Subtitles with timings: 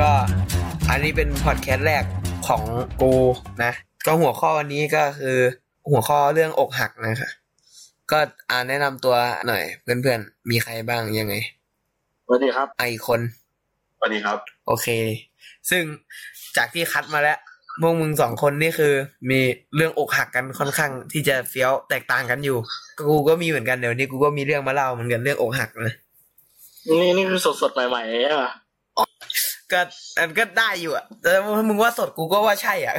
[0.00, 0.12] ก็
[0.90, 2.04] อันนี้เป็นพอดแคสต์แรก
[2.48, 2.62] ของ
[3.00, 3.12] กู
[3.64, 3.72] นะ
[4.06, 5.38] ก็หัวข้อวันนี้ก็คือ
[5.90, 7.30] หัวข้อเรื่องอกหักนะคะ
[8.10, 8.18] ก็
[8.50, 9.14] อ่านแนะนำตัว
[9.46, 11.34] หน่อย เพื่อนๆ มีใครบ้างยังไง
[12.26, 13.20] สวัสดีครับ ไอคน
[13.96, 14.88] สวัสดีครับ โอเค
[15.70, 15.82] ซึ่ง
[16.56, 17.38] จากที่คัดมาแล้ว
[17.80, 18.94] พวกมึงสองคนนี่คือ
[19.30, 19.40] มี
[19.76, 22.58] เรื่องอกหักกันค่อนข้างที่จะเฟี้ยวแตกต่างกันอยู่
[22.98, 25.94] กูก็มีเหมือนกันเดี๋ยวนี้กูก็มีเรื่องมาเล่าเหมือนกันเรื่องอกหักนะ
[26.88, 28.52] นี่นี่คือสดสดๆใหม่ๆใช่ปะ
[29.72, 29.80] ก็
[30.18, 32.96] อันก็ได้อยู่อะแต่ว่ามึงว่าสดกูก็ว่าใช่อะ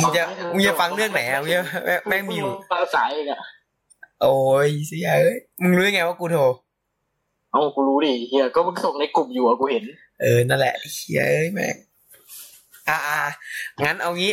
[0.00, 0.22] มึงจะ
[0.54, 3.40] มึงจะฟังเรื่องไหนอะมึงจะแม่แม่งมีอยู่ฟังสายเองอะ
[4.22, 4.34] โอ้
[4.66, 6.42] ยเสียเอ้ยมึงรู้ยังไงว่ากูโทร
[7.50, 9.84] เอากูรู้ดิเฮียก็มึงส่งในกลุ่มอยู่อะกูเห็น
[10.20, 11.76] เออนั่นแหละเฮียเอ้ยแม่ง
[12.88, 13.18] อ่าอ่า
[13.84, 14.32] งั้นเอางี้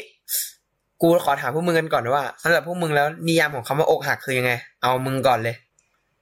[1.01, 5.55] กูขอถามพวกมึงกันก่อนว่าสำหรับพวกมึงแล้วนิยามของคำว่าอกหักคือยังไง เอามึงก่อนเลย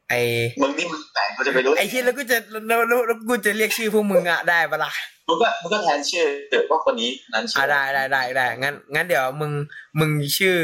[0.09, 0.13] ไอ
[0.61, 2.37] มึงนี่มึงแต่งกูจะไปรู้ไอที่แล้วกูจะ
[2.67, 4.91] แล้วแล้วแล้วกูจะเรียกชื่อพวกมึงอะได้ปะล่ะ
[5.27, 6.25] มึงก็มึงก็แทนชื่อ
[6.71, 9.51] ว่าคนนี้นั้นชื่อ่าได้ได้ได้ได้งั้นงั้นเดี๋ยวมึง
[9.99, 10.57] มึงชื่อ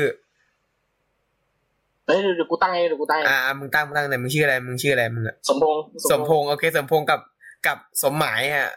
[2.06, 7.20] เฮ้ยเดี๋ยวกูตั้งเองเดี๋ยวกูตั้งเองอ่ามึงตั้งมึงตั้งไหนมึงชื่ออะไรมึงชื่ออะไรมึงอะสมพงษ์สมพงษ์โอเคสมพงษ์กับ
[7.68, 8.70] กับสมหมายอะ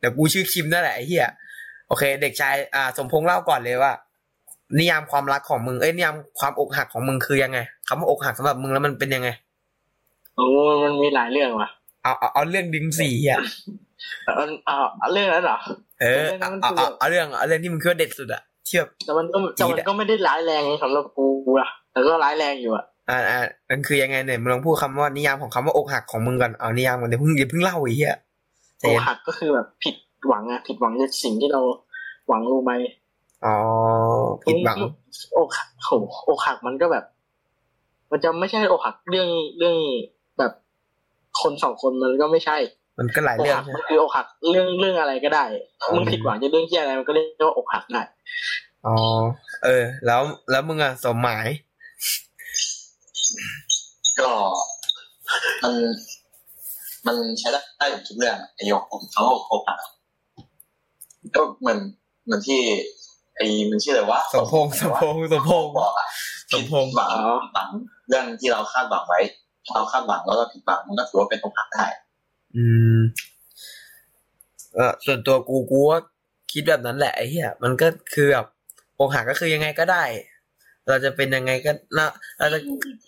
[0.00, 1.28] เดี๋ยวกูชื่อคิมนั่นแหละไอ้เหี้ย
[1.88, 3.92] โอเค เด็กชายอ่า สมพงษ์เล่าก่อนเลยว่า
[4.78, 9.28] นิยามความรักของมึงเอ้ยนิยามความอกหักของมึงคือยังไงคำว่าอกหักสำหรับมึงแล้วมันเป็นยังไง
[10.38, 10.48] โอ้
[10.82, 11.68] มันมีหลายเรื่องว่ะ
[12.02, 13.40] เอาเอาเอาเรื่องดึงสี่อะ
[14.24, 15.58] เอาเอาเอาเรื่องนั้นเหรอ
[16.00, 21.26] เออเอาเอาเอาเอาเรื่องเอาเรื่องที่มึงคิดว่าเด็ดสุดอะที่แบบแต่มันก็แต่มันก็ไม่ได้ร้ายแรงสำหรับกู
[21.60, 28.16] อะแต่ก็ร้ายแรงอยู่อะอ่าอ่ามันคือยังไงเนี่ยมึงลองพูดคำว่านิยามของคำว่าอกหักของมึงก่อนเอานิยามก่อนเดี๋ยวเพิ่งเดี๋ยวเพิ่งเล่าไอ้เหี้ย
[28.80, 31.60] ใจโอเย็นหักก็คือแบบผิดหวังอะผิดหวังจากสิ่งที่เรา
[32.28, 32.72] หวังรู้ไหม
[33.44, 33.56] อ๋อ
[34.44, 34.76] ผิดหวัง
[35.36, 35.90] อกหักโห
[36.28, 37.04] อกหักมันก็แบบ
[38.10, 39.28] มันจะไม่ใช่อกหักเรื่อง
[39.58, 40.17] เรื่องแบบ
[41.42, 42.56] คนสองคนมันก็ไม่ใช่
[42.98, 45.44] มันก็หลายอกเรื่องหักใช่ไหมมันคืออกหักเรื่องเรื่องอะไรก็ได้
[45.80, 48.02] อ๋อมึงผิดหวังจะเรื่องที่อะไรมันก็เรียกว่าอกหักได้
[48.86, 48.96] อ๋อ
[49.64, 51.46] เออ แล้วแล้วมึงอะสมหมาย
[54.20, 54.30] ก็
[55.62, 55.74] มัน
[57.06, 58.82] มันใช้ได้กับทุกเรื่องไอ้ยก
[59.12, 59.78] เขาโอปัก
[61.36, 61.78] ก็เหมือน
[62.24, 62.60] เหมือนที่
[63.36, 66.06] ไอ้มันชื่ออะไรวะสมพงษ์สมพงษ์สมพงษ์บอกอะ
[66.52, 67.10] สมพงษ์ผิดหวัง
[67.52, 67.68] หวัง
[68.08, 71.86] เรื่องที่เราคาดหวังไว้ถ้า เราคาดหวังแล้วเราผิดหวังมันก็ถือว่าเป็นโอกาสได้
[72.56, 72.64] อื
[72.96, 72.98] ม
[74.74, 76.00] เออส่วนตัวกูกูว่า
[76.52, 78.46] คิดแบบนั้นแหละไอ้เหี้ยมันก็คือแบบ
[78.98, 80.04] อกหักก็คือยังไงก็ได้
[80.88, 82.58] เราจะเป็นยังไงก็นะเราจะ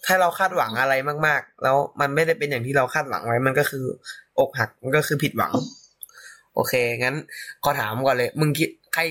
[0.07, 0.95] ถ้าเราคาดหวังอะไร
[1.27, 3.85] มาก ๆ แล้วมันไม่ได้เป็นอย่างที่เราคาดหวังไว้ มันก็คือ
[4.39, 5.53] อกหักมันก็คือผิดหวัง
[6.55, 7.17] โอเค งั้น
[7.65, 9.03] ขอถามก่อนเลย มึงคิดใคร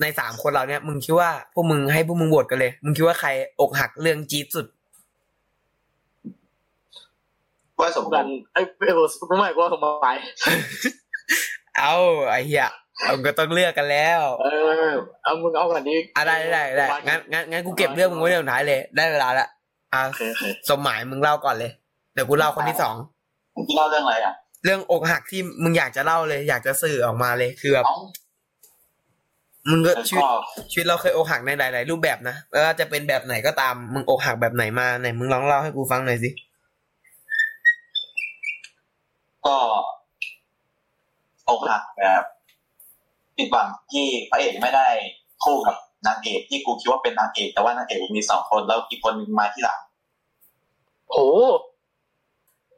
[0.00, 3.28] ในสามคนเราเนี่ย มึงคิดว่าพวกมึงให้พวกมึงโหวตกันเลย มึงคิดว่าใคร
[3.60, 4.66] อกหักเรื่องจี๊ดสุด
[7.80, 10.08] ว่าสมกักันนไอ้ไอ้โอ้กูไม่กูว่าสมไป
[11.78, 11.94] เอา
[12.30, 12.68] ไอ้เหี้ย
[13.04, 14.46] เอาก็ต้องเลือกกันแล้ว เอ
[14.90, 14.92] อ
[15.22, 19.48] เอามึงเอาก่อนดิอะได้ได้ได้งั้นงั้นงั้นกูเก็บเรื่องมึงไว้เรื่องท้ายเลย ได้เวลาละ
[19.92, 21.70] อะโอเคโอเคสมหมายมึงเล่าก่อนเลย
[22.14, 22.94] เดี๋ยวกูเล่าคนที่สอง
[23.56, 27.98] มึงเล่าเรื่องอะไรอะ เรื่องอกหักที่มึงอยากจะเล่าเลย อยากจะสื่อออกมาเลยคือแบบเอ้า
[29.70, 30.30] มึงก็แล้วชีวิตก็
[30.70, 36.30] ชีวิตเราเคยอกหักในหลาย ๆ รูปแบบนะไม่ว่าจะเป็นแบบไหนก็ตามมึงอกหักแบบไหนมาไหนมึงลองเล่าให้กูฟังหน่อยสิ
[39.46, 39.56] ก็
[41.48, 42.22] อกหักแบบ
[43.36, 44.88] ผิดหวังที่พระเอกไม่ได้
[45.44, 45.76] คู่กับ
[46.06, 49.78] นางเอกที่กูคิดว่าเป็นนางเอกแต่ว่านางเอกมีสองคนแล้วอีกคนหนึงมาที่หลัง
[51.10, 51.16] โห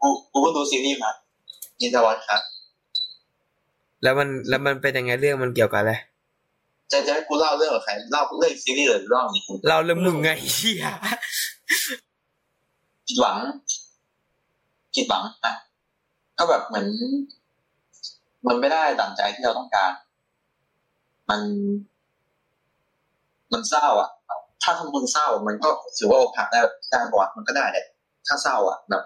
[0.02, 1.10] กูกูก็ดูซีรีส์มา
[1.80, 2.40] ยินทวัฒน์ครับ
[4.02, 5.92] แล้วมันแล้วมันเป็นยังไงเรื่องมันเกี่ยวกับอะไร
[6.92, 10.84] จะจะให้กูเล่าเรื่องกับใครเล่าเรื่องซีรีส์หรือเรื่องนี้กูเล่าเรื่องมึงไงเฮีย
[13.06, 13.36] ผิดหวัง
[14.94, 15.54] ผิดหวังอะ
[16.38, 16.86] ก็แบบเหมือน
[18.46, 19.92] มันไม่ได้ดั่งใจที่เราต้องการ
[21.30, 21.40] มัน
[23.52, 24.10] มันเศร้า อะ
[24.62, 26.60] ถ้าทำมึงเศร้า มันก็ถือว่าอกหักได้
[26.90, 27.86] ได้ปะวะมันก็ได้แหละ
[28.26, 29.02] ถ้าเศร้า อะแบบ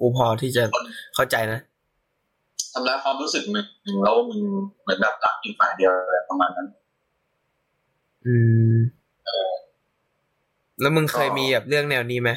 [0.00, 0.62] กูพอที่จะ
[1.14, 1.60] เข้าใจนะ
[2.72, 3.60] ทำร้ายความรู้สึกมึ
[3.94, 4.40] งแล้วมึง
[4.82, 6.66] เหมือนแบบรักอีกฝ่ายเดียวอะไรประมาณนั้น
[8.26, 8.34] อื
[8.72, 8.76] ม
[10.80, 12.30] แล้วมึงเคยมีแบบเรื่องแนวนี้ไหม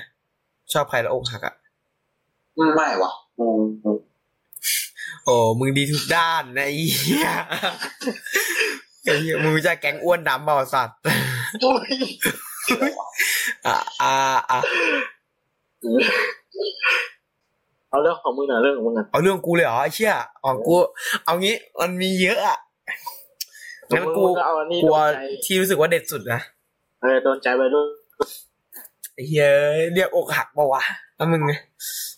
[0.74, 1.56] ชอบใครแล้วอกหักอะ
[2.76, 3.31] ไม่ว่ะกูกู
[5.26, 7.30] โอ้มึงดีทุกด้านนะไอ้เหี้ย
[9.04, 10.98] ไอ้เหี้ยมึงรู้จะแก๊งอ้วนดำเปล่าสัตว์
[11.62, 11.92] โอ้ย
[13.66, 14.14] อ่าอ่า
[14.50, 14.60] อ่า
[17.90, 20.74] เอาเรื่องของมึงหน่อยเรื่องของมึงอะเอาเรื่องกูเลยเหรอไอ้เชี่ยอ๋อกู
[21.26, 22.58] เอางี้มันมีเยอะอะ
[23.96, 26.40] งั้นกูมึงเอาอันนี้กลัวโดนใจที่รู้สึกว่าเด็ดสุดนะ
[27.02, 27.86] เออโดนใจไปด้วย
[29.14, 29.48] ไอ้เหี้ย
[29.94, 30.84] เรียกอกหักปะวะ
[31.16, 31.54] แล้วมึงไง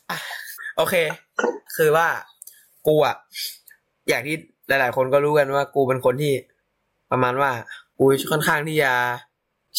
[0.09, 0.17] อะ
[0.77, 0.95] โอเค
[1.75, 2.07] คือว่า
[2.87, 3.15] กูอะ
[4.09, 4.35] อย่างที่
[4.67, 6.33] หลาย ๆ คนก็รู้กันว่า กูเป็นคนที่
[7.11, 7.51] ประมาณว่า
[7.97, 8.91] กูค่อนข้างที่จะ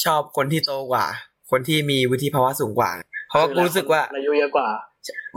[0.04, 1.04] ชอบคนที่โตกว่า
[1.50, 2.90] คนที่มีวุฒิภาวะสูงกว่า
[3.28, 4.68] เพราะว่ากูรู้สึกว่าอายุเยอะกว่า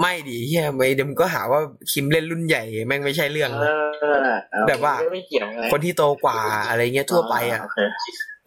[0.01, 1.59] ไม่ดีเฮียไม่เดี๋ยวมึงก็หาว่า
[1.91, 3.83] คิมเล่นรุ่นใหญ่แม่งไม่ใช่เรื่องเออ
[4.67, 6.37] แบบว่าไม่เกี่ยวไงคนที่โตกว่า
[6.67, 7.79] อะไรเงี้ยทั่วไปอะโเค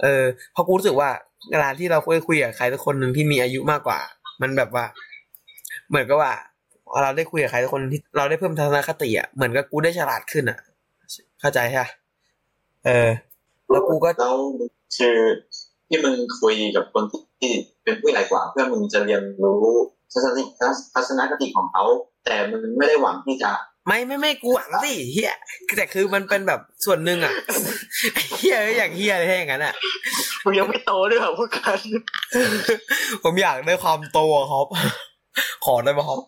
[0.03, 0.23] เออ
[0.53, 1.09] เพราะกูรู้สึกว่า
[1.51, 3.99] เวลาที่เราคุยคุยกับใครสักคนหนึ่งที่มีอายุมากกว่า
[4.43, 4.85] มันแบบว่า
[5.89, 6.33] เหมือนกับว่า
[7.03, 10.59] เราได้คุยกับใครสักคนที่เราได้เพิ่มทัศนคติอะเหมือนกับกูได้ฉลาดขึ้นอะ
[11.41, 11.91] เข้าใจใช่ปะ
[12.87, 13.09] เออ
[13.71, 14.37] แล้วกูก็แล้ว
[14.97, 15.17] คือ
[15.89, 17.05] ที่มึงคุยกับคน
[17.41, 17.51] ที่
[17.85, 19.65] เป็นผู้ใหญ่กว่า เพื่อมึงจะเรียนรู้
[20.13, 20.45] ทัศนคติ
[20.95, 21.85] ทัศนคติของเขา
[22.25, 23.51] แต่มึงไม่ได้หวังที่จะ
[23.87, 25.35] ไม่ไม่ไม่กูหวังสิเฮีย
[25.77, 27.33] แต่คือมันเป็นแบบส่วนหนึ่งอะ
[28.39, 29.75] เฮียอย่างเฮียเลยถ้าอย่างนั้นอะ
[30.45, 31.79] มึงยังไม่โตด้วยเหรอพวกกัน
[33.25, 34.67] ผมอยากได้ความโตอะครับ
[35.65, 36.19] ขอได้ไหมครับ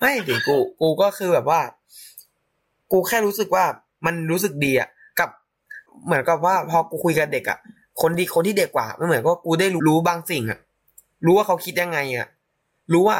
[0.00, 1.60] ไม่ดิกู กูก็คือแบบว่า
[2.92, 3.64] กูแค่รู้สึกว่า
[4.06, 4.88] มันรู้สึกดีอะ
[5.18, 5.28] กับ
[6.06, 7.58] เหมือนกับว่า พอกูคุยกับเด็กอะ
[8.02, 10.58] คนที่คนที่เด็กกว่ามันเหมือนว่ากูได้รู้บางสิ่งอะ
[11.26, 12.26] รู้ว่าเขาคิดยังไงอะ
[12.92, 13.18] รู้ว่า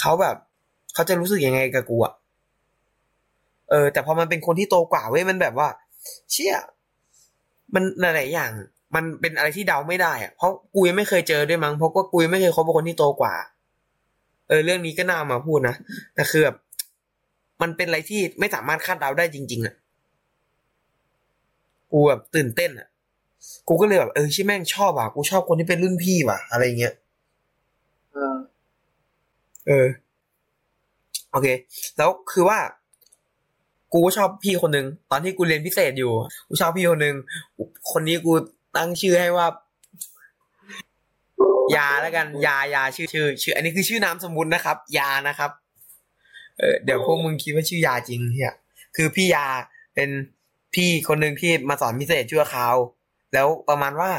[0.00, 0.36] เขาแบบ
[0.94, 2.14] เขาจะรู้สึกยังไงกับกูอะ
[3.70, 5.68] เออ แต่พอมันเป็นคนที่โตกว่าเว้ยมันแบบว่า
[6.30, 6.54] เชี่ย
[7.74, 8.50] มันหลายอย่าง
[8.94, 13.34] มันเป็นอะไรที่เดาไม่ได้อะเพราะกูยังไม่เคยเจอด้วยมั้งเพราะว่ากูยังไม่เคยคบกับคนที่โตกว่า
[14.48, 15.74] เออเรื่องนี้ก็น่าเอามาพูดนะ
[16.14, 16.56] แต่คือแบบ
[17.62, 19.74] มันเป็นอะไรที่ไม่สามารถคาดเดาได้จริง ๆอะ
[21.92, 22.88] กูแบบตื่นเต้นอะ
[23.68, 26.94] กูก็เลยแบบเออชิแม่งชอบอะกูชอบคนที่เป็นรุ่นพี่ว่ะ อะไรเงี้ย
[28.12, 28.36] เออ
[29.66, 29.86] เออ
[31.30, 31.46] โอเค
[31.96, 32.58] แล้วคือว่า
[33.92, 36.12] กูก็ชอบพี่คนหนึ่งตอนที่กูเรียนพิเศษอยู่
[36.48, 37.16] กูชอบพี่คนหนึ่ง
[37.92, 38.32] คนนี้กู
[38.76, 39.46] ตั้งชื่อให้ว่า
[41.76, 45.50] ยาแล้วกัน ยายาชื่อชื่อ ชื่อ อันนี้คือชื่อนามสมมุตินะครับ ยานะครับ
[46.58, 48.54] เออเดี๋ยวพวกมึงคิดว่าชื่อยาจริงเฮีย
[48.96, 49.46] คือพี่ยา
[49.94, 50.10] เป็น
[50.74, 52.74] พี่คนหนึ่งที่มาสอนพิเศษชั่วคราว
[53.34, 54.10] แล้วประมาณว่า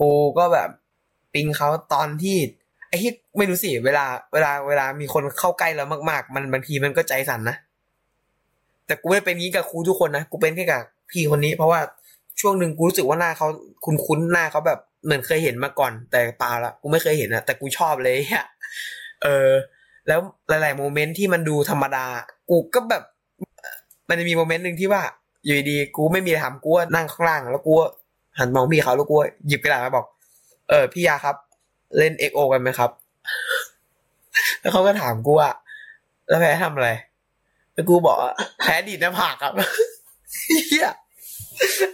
[0.00, 0.70] กูก็แบบ
[1.34, 2.36] ปิงเขาตอนที่
[2.88, 7.56] ไอ้ที่ไม่รู้สิเวลา เวลาเวลามีคนเข้าใกล้เรามาก ๆ มันบางทีมันก็ใจสั่นนะ
[8.86, 11.80] แต่กูไม่เป็นงี้กับครูทุกคนนะกูเป็นแค่กับพี่คนนี้ เพราะว่า
[12.40, 13.48] ช่วงหนึ่งกูรู้สึกว่าหน้าเขา
[13.84, 18.46] คุ้นๆหน้าเขาแบบเหมือนเคยเห็นมาก่อน แต่เปล่าละกูไม่เคยเห็นอะแต่กูชอบเลยอะ
[19.22, 19.50] เออ
[20.08, 22.06] แล้วหลาย ๆ โมเมนต์ที่มันดูธรรมดา
[22.50, 23.02] กูก็แบบ
[24.08, 25.02] มันจะมีโมเมนต์หนึ่งที่ว่า
[25.44, 27.72] อยู่ดีๆกูไม่มีอะไรทำกูนั่งข้างล่าง แล้วกู
[28.38, 29.16] หันมองพี่เขาแล้วกู
[29.46, 30.06] หยิบกระดาษมาบอก
[30.68, 31.36] เออ พี่ยาครับ
[31.98, 32.90] เล่น XO กันไหมครับ
[34.60, 35.50] แล้วเขาก็ถามกูว่า
[36.28, 36.90] แล้วแพ้ทำอะไร
[37.72, 38.18] แล้วกูบอก
[38.60, 39.52] แพ้ดีดหน้าผากครับ
[40.68, 40.90] เฮีย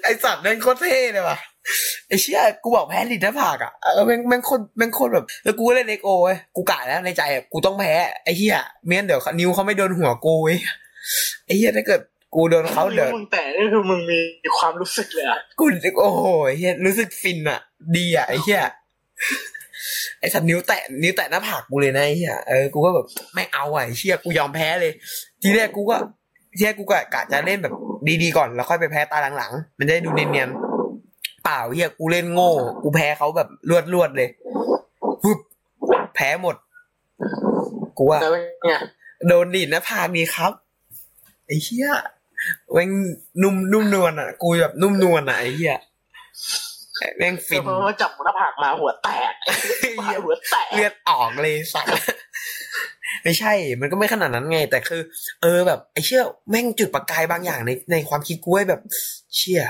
[0.02, 1.38] ไอสัตว์แม่งโคตรเท่เลยว่ะ
[2.08, 7.92] ไอเชี่ยกูบอกแพ้ดีดหน้าผากอะเออแม่งแม่งคนแม่งคนแบบแล้วกูก็เล่น XO เว้ยกูกะแล้วในใจอะกูต้องแพ้
[8.24, 8.56] ไอเฮีย
[8.86, 10.58] เมียนเดี๋ยวนิ้วเขาไม่โดนหัวกูเว้ย
[11.46, 12.00] ไอเฮียถ้าเกิด
[12.34, 15.64] กูโดนเขาเดี๋ยวมึงแต่นี่คือมึงมีความรู้สึกเลยอะกู
[16.00, 16.24] โอ้โห
[16.58, 17.60] เฮียรู้สึกฟินอะ
[17.96, 18.62] ดีอะไอ้เฮีย
[20.20, 24.92] ไอ้สัตว์นิ้วแตะนิ้วแตะหน้าผากกูเลยนะไอ้เฮียเออกูก็แบบไม่เอาอะไอ้เชี่ยกูยอมแพ้เลย
[25.42, 25.96] ทีแรกกูก็
[26.56, 27.74] ทีแรกกูก็กะจะเล่นแบบ
[28.22, 30.71] ดีๆก่อนแล้วค่อยไปแพ้ตาหลังๆมันจะได้ดูเนียนๆ
[31.44, 32.52] เปล่าเฮียกูเล่นโง่
[32.82, 33.48] กูแพ้เขาแบบ
[33.94, 34.28] รวดๆเลย
[35.22, 35.38] ปึ๊บ
[36.14, 36.56] แพ้หมด
[37.96, 38.74] กูว่าแล้วเป็นไง
[39.28, 40.52] โดนดีดหน้าผากดีครับ
[41.46, 41.88] ไอ้เหี้ย
[42.72, 42.90] แม่ง
[43.42, 45.76] นุ่มนุ่มนวลอะ กูแบบนุ่มนวลอะไอ้เหี้ย
[47.18, 49.32] แม่งฟินเพราะว่าจับหน้าผากมาหัวแตก
[50.24, 51.90] หัวแตกเลือดออกเลยสัตว์
[53.24, 55.00] ไม่ใช่ มันก็ไม่ขนาดนั้นไง แต่คือ
[55.42, 58.80] เออแบบไอ้เชี่ยแม่งจุดประกายบางอย่างในในความคิดกูไว้แบบ
[59.36, 59.62] เชี่ย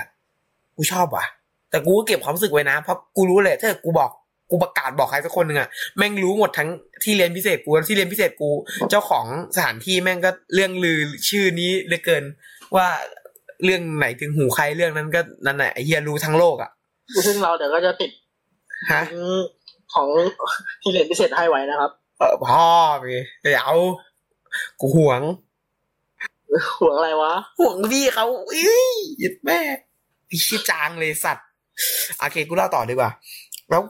[0.77, 1.27] กูชอบว่ะ
[1.73, 4.11] แต่กูก็เก็บความรู้สึกไว้นะ เพราะกูรู้เลยถ้าเกิดกูบอก
[4.51, 6.69] กูประกาศบอกใครสักคนหนึ่งอะแม่งรู้หมดทั้ง
[7.05, 8.51] ที่เรียนพิเศษกูที่เรียนพิเศษกู
[8.91, 9.27] เจ้าของ
[9.57, 10.99] สถานที่แม่งก็เรื่องลือ
[11.29, 12.25] ชื่อนี้เหลือเกิน
[12.77, 12.87] ว่า
[13.65, 16.71] เรื่องไหนถึงหูใครเรื่องนั้นก็นั่นแหละไอ้เฮียรู้ทั้งโลกอะ
[17.27, 18.11] ซึ่งเราเดี๋ยวก็จะติด
[18.93, 19.03] ฮะ
[19.95, 20.09] ของ
[20.83, 22.67] ที่เรียนพิเศษให้ไว้นะครับ เออพ่อ
[22.99, 23.05] ไป
[23.41, 23.77] เดี๋ยว
[24.81, 25.21] กูห่วง
[26.81, 28.59] ห่วงอะไรวะห่วงพี่เขาอุ้
[28.93, 29.61] ยหยิดแม่
[30.27, 31.49] ไอ้ชี้จางเลยสัตว์
[32.19, 33.11] โอเคกูเล่าต่อดีกว่า
[33.71, 33.83] แล้ว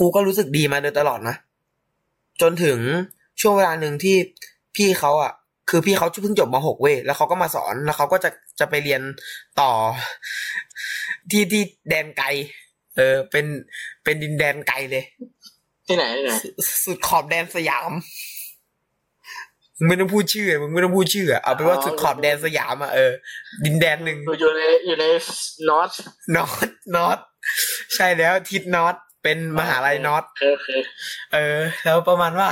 [0.00, 1.36] กูก็รู้สึกดีมาโดยตลอดนะ
[2.40, 2.78] จนถึง
[3.40, 4.16] ช่วงเวลาหนึ่งที่
[4.76, 5.32] พี่เขาอะ
[5.70, 8.30] คือพี่เขาเพิ่งจบมหกเว้ยแล้วเขาก็มาสอนแล้วเขาก็จะ
[8.60, 9.00] จะไปเรียน
[9.60, 9.70] ต่อ
[11.30, 12.26] ที่ที่แดนไกล
[12.96, 13.46] เออ เป็น
[14.04, 15.04] เป็นดินแดนไกลเลย
[15.86, 16.32] ที่ไหนที่ไหน
[16.84, 17.90] สุดขอบแดนสยาม
[19.78, 23.12] มึงไม่ต้องพูดชื่อมึงไม่ต้องพูดชื่ออะเอาเป็นว่าสุดขอบแดนสยามอะเออ
[23.64, 25.04] ดินแดนหนึ่งอยู่ในอยู่ใน
[25.68, 25.90] นอต
[26.36, 27.18] นอตนอต
[27.94, 30.68] ใช่แล้วทิศนอตเป็นมหาลัยนอตโอเคโอเค
[31.32, 32.50] เออ แล้วประมาณว่า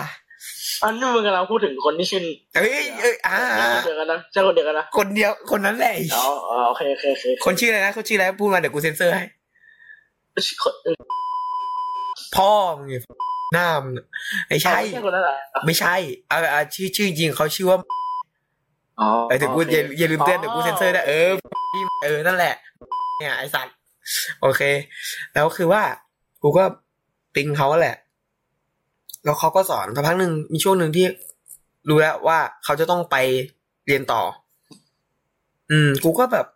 [0.83, 2.23] อันนี้มึงกำลังพูดถึงคนที่ชื่อ
[2.57, 9.25] เอ้ยเอ้ยอ่าใช่คนเดียวกันนะใช่คนเดียวกันนะคนเดียวคนนั้นแหละอ๋ออ๋อโอเคโอเคโอเคคนชื่ออะไรนะคนชื่ออะไรพูดมาเดี๋ยวกูเซ็นเซอร์ให้
[10.62, 10.97] คนเออ
[12.37, 12.95] พ่อมึงไง
[13.52, 14.06] หน้ามึงอะ
[14.49, 15.35] ไม่ใช่ ไม่ใช่คนนั้นเหรอ
[15.66, 15.94] ไม่ใช่
[16.30, 17.78] อ่าอ่าชื่อชื่อจริงเขาชื่อว่า
[19.00, 21.30] อ๋อเออเดี๋ยวกูโคอย่าอย่าลืมเตือนเดี๋ยวกูเซ็นเซอร์ได้เออ
[22.04, 22.54] เออนั่นแหละ
[23.18, 23.75] เนี่ยไอสัตว์
[24.40, 24.62] โอเค
[25.35, 25.82] แล้วคือว่า
[26.42, 26.64] กูก็
[27.37, 27.97] ติงเขาแหละ
[29.25, 31.06] แล้วเขาก็สอนสักพักหนึ่งมีช่วงหนึ่งที่
[31.88, 33.16] รู้แล้วว่าเขาจะต้องไป
[33.87, 34.23] เรียนต่อ
[35.71, 36.47] อืม กูก็แบบ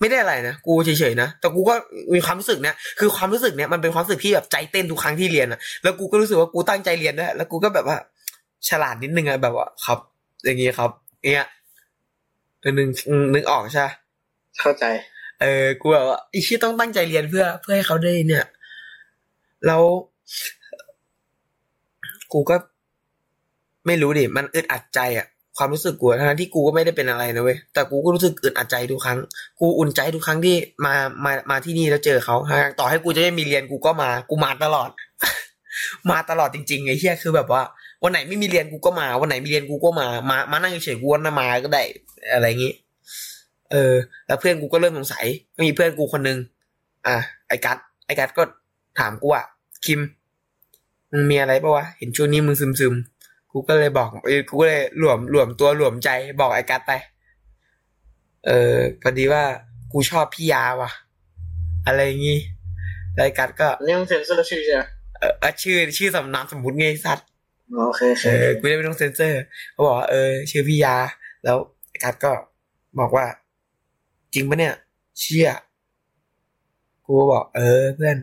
[0.00, 1.74] ไม่ได้อะไรนะกูเฉยๆนะแต่กูก็
[2.14, 7.96] มีความรู้สึกเนี่ยคือความรู้สึกเนี่ยมันเป็นความรู้สึกที่แบบใจเต้นทุกครั้งที่เรียนอะแล้วกูก็รู้สึกว่ากูตั้งใจเรียนด้วยแล้วกูก็แบบว่า
[8.68, 9.98] ฉลาดนิดนึงอะแบบว่าครับ
[10.44, 10.90] อย่างงี้ครับ
[11.32, 11.46] เนี่ย
[12.60, 12.88] เออนึง
[13.34, 13.94] นึกออกใช่ปะ
[14.60, 14.84] เข้าใจ
[15.40, 18.44] เออกูแบบว่าไอ้ชี่ต้องตั้งใจเรียนเพื่อ เพื่อให้เขาได้เนี่ย
[19.66, 19.82] แล้ว
[22.32, 22.56] กูก็
[23.86, 25.26] ไม่รู้ดิมันอึดอัดใจอะ
[25.58, 29.18] ความรู้สึกกูทั้งที่กูก็ไม่ได้เป็นอะไรนะเว้ยแต่กูก็รู้สึกอึดอัดใจทุกครั้ง
[29.60, 32.36] กูอุ่นใจทุกครั้งที่มามามาที่นี่แล้วเจอเขา
[32.78, 34.90] ต่อให้กูจะไม่มีเรียนกูก็มากูมาตลอด
[36.10, 37.62] มาตลอดจริงๆไอ้เหี้ยคือแบบว่า
[38.02, 41.82] วันไหนไม่มีเรียนกูก็มา วันไหนมีเรียนกูก็มา มา มานั่งเฉยๆกูก็มาก็ได้
[42.32, 42.72] อะไรอย่างงี้
[43.72, 43.94] เออ
[44.26, 45.26] แล้วเพื่อนกูก็เริ่มสงสัย
[45.66, 46.38] มีเพื่อนกูคนนึง
[47.06, 47.16] อะ
[47.48, 48.42] ไอ้กัดไอ้กัดก็
[48.98, 49.42] ถามกูว่า
[49.84, 50.00] คิม
[51.12, 53.17] มึงมีอะไรปะวะ เห็นช่วงนี้มึงซึมซึมๆ
[53.58, 56.08] กูก็เลยบอกเออกูก็เลยหลวมหลวมตัวหลวมใจ
[56.40, 56.92] บอกไอ้กัดไป
[58.46, 59.42] เออพอดีว่า
[59.92, 60.90] กูชอบพี่ยาว่ะ
[61.86, 62.38] อะไรอย่างงี้
[63.14, 64.82] แล้วไอ้กัดก็อันนี้มึงเซ็นเซอร์ชื่อใช่ไหม
[65.18, 67.26] เออเออชื่อชื่อสำนามสมมุติไงไอ้สัตว์
[67.74, 69.40] อ๋อโอเคโอเคเออกูได้ไม่ต้องเซ็นเซอร์
[69.72, 70.96] เขาบอกว่าเออ ชื่อพี่ยา
[71.44, 71.56] แล้ว
[71.88, 72.32] ไอ้กัดก็
[73.00, 73.26] บอกว่า
[74.34, 74.74] จริงปะเนี่ย
[75.18, 75.50] เชี่ย
[77.04, 78.16] กูก็บอก เออ เพื่อน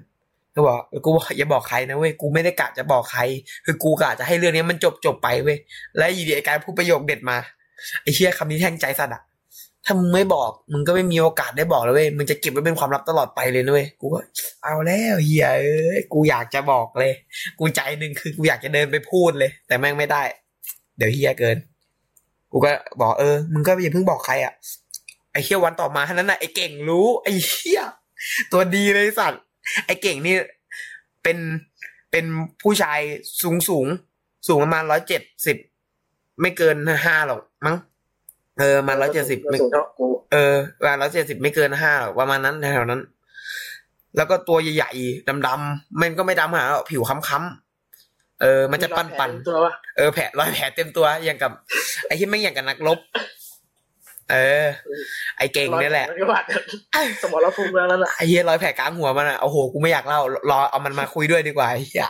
[0.56, 3.22] ก็บอกกูบอกอย่าบอกใครนะเว้ยกูไม่ได้กะจะบอกใคร
[3.66, 5.58] คือกูกะจะให้เรื่องนี้มันจบจบไปเว้ย
[5.98, 7.38] แล้วอยู่ดีไอการพูดประโยคเด็ดมา
[8.02, 9.22] ไอ้เชี่ยคำนี้แทงใจสัตว์อะ
[9.86, 14.20] ถ้ามึงไม่บอกมึงก็ไม่มีโอกาสได้บอกเลยเว้ยมึงจะเก็บไว้เป็นความลับตลอดไปเลยนะเว้ยกูก็
[14.64, 17.14] เอาแล้วเฮียเอ้ยกูอยากจะบอกเลย
[17.60, 20.24] กูใจหนึ่งคือกูอยากจะเดินไปพูดเลย แต่แม่งไม่ได้
[20.98, 21.58] เดี๋ยวเฮียเกิน
[22.52, 22.72] กูก็
[23.02, 24.54] บอกเออมึงก็อย่าเพิ่งบอกใครอะ
[25.32, 27.82] ไอ้เฮียวันต่อมาเท่านั้นน่ะไอ้เก่งรู้ไอ้เฮีย
[28.52, 29.42] ตัวดีเลยสัตว์
[29.86, 30.36] ไอ้เก่งนี่
[31.24, 31.38] เป็น
[32.12, 32.26] เป็น
[32.62, 33.00] ผู้ชาย
[33.42, 33.88] สูงสูง
[34.48, 35.58] สูงประมาณร้อยเจ็ดสิบ
[36.42, 37.78] ไม่เกินห้าหรอกมั้ง
[38.60, 43.02] เออประมาร้อยเจ็ดสิบไม่สูงเท่ากูเออประมาณร้อยเจ็ดสิบไม่เกินห้าหรอกประมาณนั้นแถวๆนั้น
[44.18, 51.52] แล้วก็ตัวใหญ่ๆดำๆมันก็ไม่ดำหาหรอกผิวค้ำๆเออ มันจะปั่นปั่นๆตัววะเออแผลรอยแผลเต็มตัวอย่างกับ
[52.08, 53.00] ไอ้ที่ไม่งอย่างกับนักรบ
[54.32, 54.66] เออ
[55.38, 56.44] ไอ้เก่งนี่แหละร้อยกว่าบาท
[57.22, 62.08] สมองเราภูมิแล้วนั่นแหละไอ้เฮียรอยแผลกลางหัวมันอะโอ้โหกูไม่อยากเล่ารอเอามันมาคุยด้วยดีกว่าไอ้เฮีย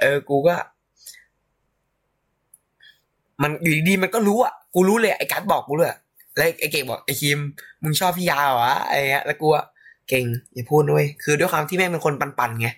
[0.00, 0.54] เออ กูก็
[3.42, 5.88] มันอยู่ดีๆมันก็รู้อะกูรู้เลยไอ้กัดบอกกูเลย
[6.36, 7.38] แล้วไอ้เก่งบอกไอ้คิม
[7.82, 9.64] มึงชอบพี่ยาเหรอวะไอ้เงี้ยแล้วกูอะ
[10.08, 10.24] เก่ง
[10.54, 12.68] อย่าพูดด้วยคือด้วยความที่แม่งเป็นคนปันๆไง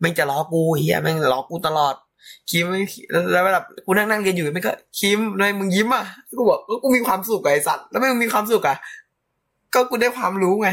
[0.00, 1.94] แม่งจะล้อกูไอ้เฮียแม่งล้อกูตลอด
[2.50, 2.64] คิม
[3.32, 6.04] แล้วเวลากูนั่งนั่งเรียนอยู่ไม่ก็คิมทำไมมึงยิ้มอะ
[6.38, 8.76] กูบอกก็กูมีความสุขกับไอ้สัตว์แล้วไม่มึงมีความสุขอะ
[9.74, 10.68] ก็กูได้ความรู้ไง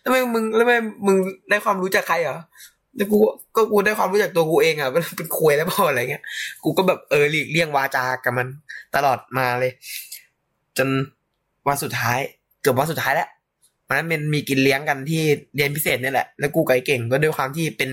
[0.00, 1.16] แล้วไม่มึงแล้วไม่มึง
[1.50, 2.38] ได้ความรู้จากใครเหรอ
[2.96, 3.18] แล้วกู
[3.56, 6.22] ก็กูได้ความรู้จากตัวกูเองอะมันเป็นควยแล้วพออะไรเงี้ย
[6.64, 8.46] กูก็แบบเออหลีกเลี่ยงวาจากับมัน
[8.94, 9.72] ตลอดมาเลย
[10.78, 10.88] จน
[11.68, 12.18] วันสุดท้าย
[12.62, 13.28] เกือบวันสุดท้ายแล้ว
[13.86, 15.22] วันนั้นมันมีกินเลี้ยงกันที่
[15.56, 17.90] เรียนพิเศษนี่แหละ แล้วกูไอ้เก่งก็ด้วยความที่เป็น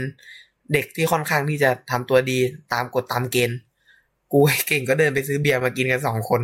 [0.73, 2.39] เด็กที่ค่อนข้างที่จะทำตัวดี
[2.73, 3.57] ตามกฎตามเกณฑ์
[4.31, 6.41] กูไอ้เก่งก็เดินไปซื้อเบียร์มากินกันสองคน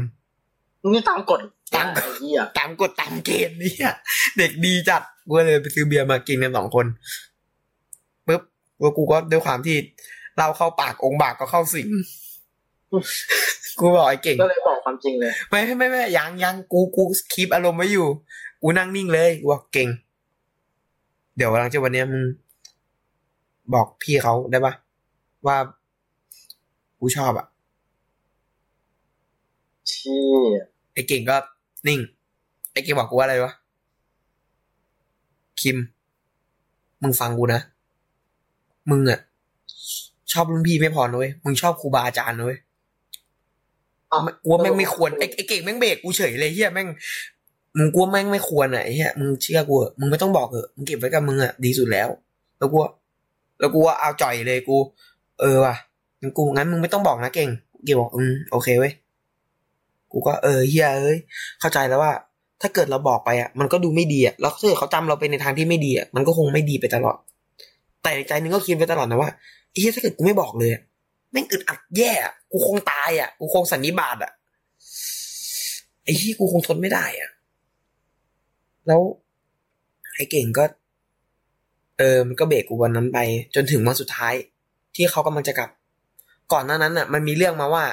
[0.93, 1.41] นี่ตามกฎ
[1.75, 3.93] ตามกฎไอ้เหี้ยตามกฎตามเกณฑ์เนี่ย
[4.37, 6.85] เด็กดีจัดกูก็เลยไปซื้อเบียร์มากินกันสองคน
[8.27, 8.41] ปุ๊บ
[8.79, 9.77] แล้วกูก็ด้วยความที่
[10.37, 11.87] เราเข้าปากองค์บากก็เข้าสิง
[13.79, 17.03] กูบอกไอ้เก่งก็เลยบอกความจริงเลย ไม่ไม่ไม่ไม่ยังยังกูกู
[17.33, 18.07] คีปอารมณ์ไว้อยู่
[18.61, 19.89] กูนั่งนิ่งเลยกูบอกเก่ง
[21.37, 22.23] เดี๋ยวหลังจากวันเนี้ยมึง
[23.73, 24.73] บอกพี่เขาได้ปะ
[25.45, 25.57] ว่า
[26.99, 27.47] กูชอบอะ
[29.91, 30.23] ที่
[30.93, 31.37] ไอ้เก่งก็
[31.87, 31.99] นิ่ง
[32.71, 33.53] ไอ้เก่งบอกกูว่าอะไรวะ
[35.61, 35.77] คิม
[37.01, 37.61] มึงฟังกูนะ
[38.89, 39.19] มึงอะ
[40.31, 42.59] ชอบรุ่นพี่ไม่พอนะเว้ย มึงชอบครูบาอาจารย์นะเว้ย
[44.11, 46.87] อ๋อกูว่าแม่งไม่ควรไอ้ไอ้เก่งแม่งเบรกกูเฉยเลยเฮียแม่ง
[47.77, 52.09] มึงกูว่าแม่งไม่ควรอะไอ้เฮียมึงเชื่อกูเถอะมึงไม่ต้องบอกเถอะมึงเก็บไว้กับมึงอะดีสุดแล้ว
[52.57, 52.91] แล้วกูว่า
[53.59, 54.77] แล้วกูว่าเอาจ่อยเลยกู
[55.39, 55.75] เออว่ะ
[56.21, 57.49] งั้นกูงั้นมึงไม่ต้องบอกนะเก่ง
[57.85, 58.93] เกี่ยวบอกอืมโอเคเว้ย
[60.11, 61.17] กูก็เออเฮียเอ้ย
[61.59, 62.11] เข้าใจแล้วว่า
[62.61, 67.17] ถ้าเกิดเราบอกไปอะ มันก็ดูไม่ดีอะแล้วถ้าเกิดเขาจำเราไปในทางที่ไม่ดีอะมันก็คงไม่ดีไปตลอด
[68.03, 69.29] แต่ในใจนึงก็คิดไปตลอดนะว่า
[69.73, 70.71] เฮียถ้าเกิดกูไม่บอกเลย
[71.31, 72.11] แม่งอึดอัดแย่
[72.51, 74.31] กูคงตายอะ กูคงสันนิบาตอะ
[76.03, 77.29] ไอ้ที่กูคงทนไม่ได้อะ
[78.87, 79.01] แล้ว
[80.15, 80.63] ไอ้เก่งก็
[81.97, 83.19] เออมันก็เบรกกูวันนั้นไป
[83.55, 84.33] จนถึงวันสุดท้าย
[84.95, 85.69] ที่เขากำลังจะกลับ
[86.53, 87.83] ก่อนหน้านั้นอะ มันมีเรื่องมาว่า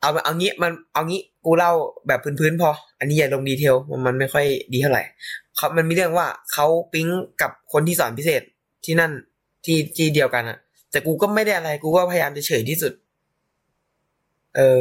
[0.00, 1.72] เอาเอางี้มันเอางี้กูเล่า
[2.06, 5.02] แบบพื้นๆพอ อันนี้อย่าลงดีเทลมันมันไม่ค่อยดีเท่าไหร่
[5.56, 7.08] เขามันมีเรื่องว่าเขาปิ๊ง
[7.42, 8.42] กับคนที่สอนพิเศษ
[8.84, 9.12] ที่นั่น
[9.64, 10.58] ที่ที่เดียวกันอะ
[10.90, 12.92] แต่กูก็ไม่ได้อะไร กูก็พยายามจะเฉยที่สุด
[14.56, 14.78] เออ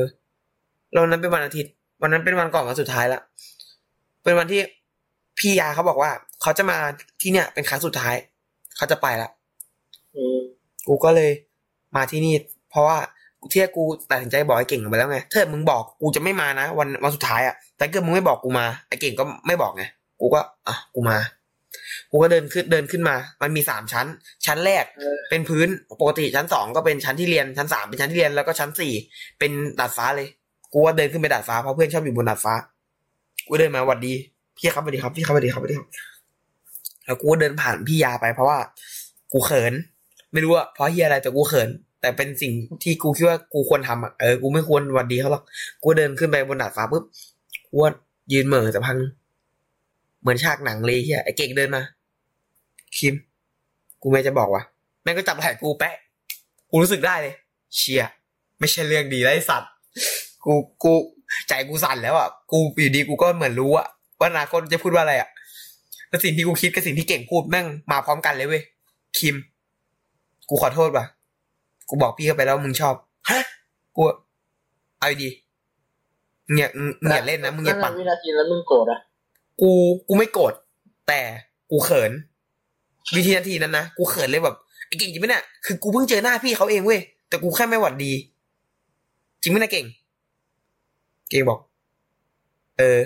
[1.03, 3.22] วันนั้นเป็นวันอาทิตย์ วันนั้นเป็นวันก่อนวันสุดท้ายละ
[4.24, 4.62] เป็นวันที่
[5.39, 6.12] พี่ยาเขาบอกว่า
[6.42, 6.77] เขาจะมา
[7.22, 8.15] ที่เนี่ย เป็นครั้งสุดท้าย
[8.77, 9.30] เขาจะไปละ
[10.15, 10.39] อืม
[10.88, 11.32] กูก็เลย
[11.96, 12.34] มาที่นี่
[12.70, 12.98] เพราะว่า
[13.51, 19.84] ที่กูตัดสินใจบอกไอ้เก่งไปแล้วไงถ้ามึงบอกกูจะไม่มานะวันวันสุดท้ายอะแต่เกิดมึงไม่บอกกูมาไอ้เก่งก็ไม่บอกไง
[20.22, 21.18] กูก็อะกูมา
[22.12, 24.08] กูก็เดินขึ้นเดินขึ้นมา มันมีสามชั้น
[24.46, 25.68] ชั้นแรกเออเป็นพื้น
[26.01, 28.94] ปกติชั้นสองก็เป็นชั้นที่เรียนชั้นสามเป็นชั้นที่เรียนแล้วก็ชั้นสี่
[29.39, 30.27] เป็นดาดฟ้าเลย
[30.74, 32.54] กูว่าเดินขึ้นไปดาดฟ้าเพราะเพื่อนชอบอยู่บนดาดฟ้า
[33.48, 34.13] กูเดินมาหวัดดี
[34.57, 35.88] พี่ครับสวัสดีครับพี่ครับสวัสดีครับสวัสดีครับ
[37.05, 38.57] แล้วกูเดินผ่านพี่ยาไปเพราะว่า
[39.31, 39.74] กูเขิน
[40.31, 41.69] ไม่รู้ว่าเพราะเฮียอะไรแต่กูเขิน
[42.01, 45.43] แต่เป็นสิ่งที่กูคิดว่ากูควรทำอะเออกูไม่ควรหวัดดีเขาหรอก
[45.83, 47.03] กูเดินขึ้นไปบนดาดฟ้าปุ๊บ
[47.67, 47.91] กูว่า
[48.33, 48.97] ยืนเหม่อแต่พัง
[50.21, 51.81] เหมือนฉากหนังเลยเฮียไอเก่งเดินมา
[52.97, 53.13] คิม
[54.01, 54.63] กูไม่จะบอกว่า
[55.03, 55.95] แม่งก็จับไหล่กูแปะ
[56.69, 57.33] กูรู้สึกได้เลย
[57.75, 58.03] เชีย
[58.59, 59.71] ไม่ใช่เรื่องดีแล้วไอ้สัตว์
[60.45, 60.93] กูกู
[61.47, 63.88] ใจกูสั่นแล้วอะกูอยู่ดีกูก็เหมือนรู้อะ
[64.19, 65.29] ว่าอนาคตจะพูดว่าอะไรอะ
[66.10, 68.63] แล้วสิ่งที่กูคิดกับสิ่งที่เก่งพูดแม่งมาพร้อมกันเลยเว้ย
[69.17, 69.36] คิม
[70.50, 71.05] กูขอโทษว่ะ
[71.89, 72.95] กูบอกพี่เข้าไปแล้วมึงชอบ
[73.29, 73.39] ฮะ
[73.95, 74.01] กู
[75.00, 79.00] เอาดีๆมึงอย่ามึงอย่าเล่นนะมึงอย่าปั่นวินาทีแล้วมึงโกรธอะ
[79.62, 79.72] กู
[80.07, 80.53] กูไม่โกรธ
[81.07, 81.22] แต่
[81.72, 82.12] กูเขิน
[83.15, 84.55] วิธีนาทีนั้นนะกูเขินเลยแบบ
[84.88, 88.12] ไอ้เก่งจริงไหมเนี่ยคือกูเพิ่งเจอหน้าพี่เขาเองเว้ยแต่กูแค่ไม่หวัดดี
[89.42, 89.85] จริงไหมนะเก่ง
[91.29, 91.59] เก่งบอก
[92.77, 93.00] เออ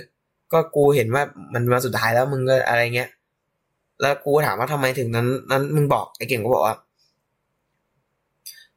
[0.54, 3.10] ก็กูเห็นว่ามันมาสุดท้ายแล้วมึงก็อะไรเงี้ย
[4.02, 6.76] แล้วกูถามว่าทำไมถึงนั้น นั้นมึงบอกไอ้เก่งก็บอกว่า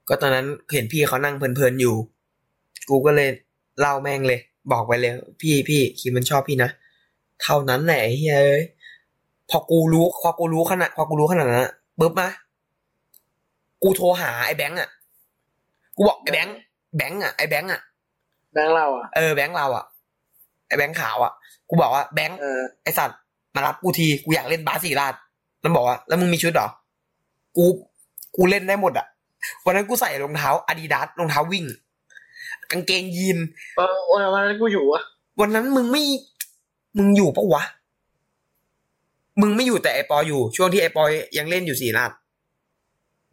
[0.08, 1.94] ก็ตอนนั้นเห็นพี่เขานั่งเพลินๆอยู่
[2.90, 3.28] กูก็เลย
[3.80, 4.40] เล่าแม่งเลย
[4.72, 6.70] บอกไปเลย พี่พี่คิดมันชอบพี่นะ
[7.42, 8.62] เท่านั้นแหละไอ้เฮ้ยเอ้ย
[9.50, 12.28] พอกูรู้พอกูรู้ขนาดพอกูรู้ขนาดนั้นอะปุ๊บมา
[13.82, 14.88] กูโทรหาไอ้แบงค์อะ
[15.96, 16.56] กูบอกไอ้แบงค์
[16.96, 17.80] แบงค์อะไอ้แบงค์อะ
[18.52, 19.91] แบงค์เราอะเออแบงค์เราอะไอ้
[20.78, 21.32] แบงค์ขาวอะ
[21.68, 23.18] กูบอกว่าแบงค์เออไอสัตว์
[23.54, 25.14] มารับกูทีกูอยากเล่นบาสสี่ลาด
[25.61, 26.68] แล้วบอกว่า แล้วมึงมีชุดเหรอ
[27.56, 27.64] กู
[28.37, 29.06] กูเล่นได้หมดอะ
[29.64, 31.64] วันนั้นกูใส่รองเท้าอาดิดาสรองเท้าวิ่ง
[32.70, 33.38] กางเกงยีน
[33.76, 35.02] เออวันวันนั้นกูอยู่อะ
[35.40, 36.02] วันนั้นมึงไม่
[36.98, 37.62] มึงอยู่ปะวะ
[39.40, 41.02] มึงไม่อยู่แต่ไอปออยู่ ช่วงที่ไอปอ
[41.38, 42.12] ยังเล่นอยู่สี่ลาด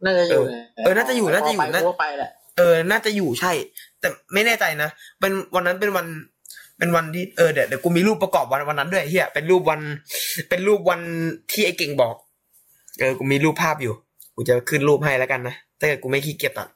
[0.04, 3.52] น่าจะอยู่แหละเออ น่าจะอยู่ น่าจะอยู่พไปน่ากูก็ไปแหละ เออ น่าจะอยู่ใช่
[4.00, 4.88] แต่ไม่แน่ใจนะ
[5.20, 6.06] เป็นวันนั้นเป็นวัน
[6.80, 9.80] เป็นวันที่เออเดี๋ยวเดี๋ยวกูมีรูปประกอบวันวันนั้นด้วยเฮียเป็นรูปวัน
[10.48, 11.00] เป็นรูปวัน
[11.50, 12.14] ที่ไอ้เก่งบอก
[12.98, 13.94] เออกูมีรูปภาพอยู่
[14.34, 16.68] กูจะขึ้นรูปให้แล้วกันนะถ้าเกิดกูไม่ขี้เกียจตัด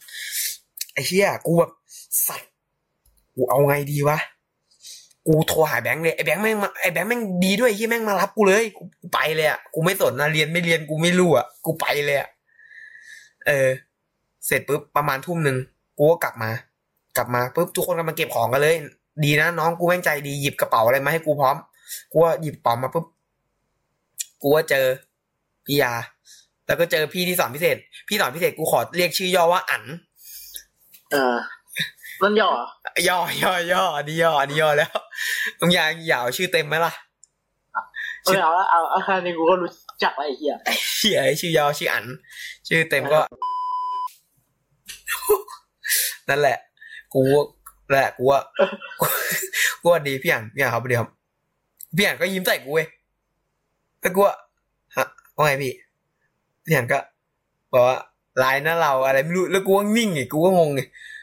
[0.93, 1.71] ไอ้เฮียกูแบบ
[2.27, 2.51] สัตว์
[3.35, 4.19] กูเอาไงดีวะ
[5.27, 12.29] กูโทรหาแบงค์เลยไอ้แบงค์แม่งมาไอ้แบงค์แม่งดีด้วยที่แม่งมารับกูเลยกูกูไปเลยอะกูไม่สนนะเรียนไม่เรียนกูไม่รู้อะกูไปเลยอะ
[13.47, 13.69] เออ
[14.47, 15.57] เสร็จปุ๊บประมาณทุ่มหนึ่ง
[15.99, 16.51] กูก็กลับมา
[17.17, 18.77] กลับมาปุ๊บทุกคนกำลังเก็บของกันเลย
[19.23, 21.57] ดีนะน้องกูแม่งใจดีหยิบกระเป๋าอะไรมาให้กูพร้อม
[22.11, 23.07] กูว่าหยิบกระเป๋ามาปุ๊บ
[24.43, 24.87] กูว่าเจอ
[25.67, 25.93] พี่ยา
[26.67, 27.77] แล้วก็เจอพี่ที่สอนพิเศษ
[28.09, 29.85] พี่สอนพิเศษกูขอเรียกชื่อย่อว่าอั๋น
[31.13, 31.37] เออ
[32.23, 32.63] นั่นย่อเหร
[33.07, 34.91] อย่อย่อย่ออันนี้ย่ออันนี้ย่อแล้ว
[35.61, 36.93] มึงอยากอยากเอาชื่อเต็มไหมล่ะ
[38.25, 39.71] เออเอาละเอาเอาแค่นี้กูก็รู้
[40.03, 40.55] จักแล้วไอ้เหี้ย
[40.97, 42.05] เชี่ยชื่อย่อชื่ออั๋น
[42.69, 43.21] ชื่อเต็มก็
[46.29, 46.59] นั่นแหละ
[47.15, 48.41] กูนั่น แหละกูว่า
[49.81, 51.11] กูว่าดีพี่อั๋นพี่อั๋นครับเดียวครับ
[51.97, 52.87] พี่อั๋นก็ยิ้มใส่กูเว้ย
[54.01, 54.35] แล้วกูว่า
[54.97, 55.73] ฮะว่าไงพี่
[56.65, 56.99] พี่อั๋นก็
[57.73, 57.99] บอกว่า
[58.39, 60.81] ไลน์นะเราอะไรไม่รู้แล้วกูก็นิ่งไงกูก็งงไง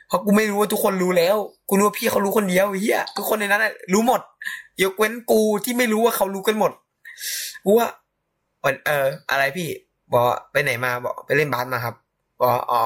[0.07, 4.21] เพราะกูไม่รู้ว่าทุกคนรู้แล้ว กูนึกว่าพี่เขารู้คนเดียวไอ้เฮียทุกคนในนั้นน่ะรู้หมด
[4.83, 6.71] ยกเว้นกูที่ไม่รู้ว่าเขารู้กันหมด
[7.65, 7.87] กูว่า
[8.63, 9.67] วันเออ อะไรพี่
[10.11, 11.95] บอกว่าไปไหนมาบอกไปเล่นบาสมาครับ
[12.39, 12.81] บอกว่าอ๋อ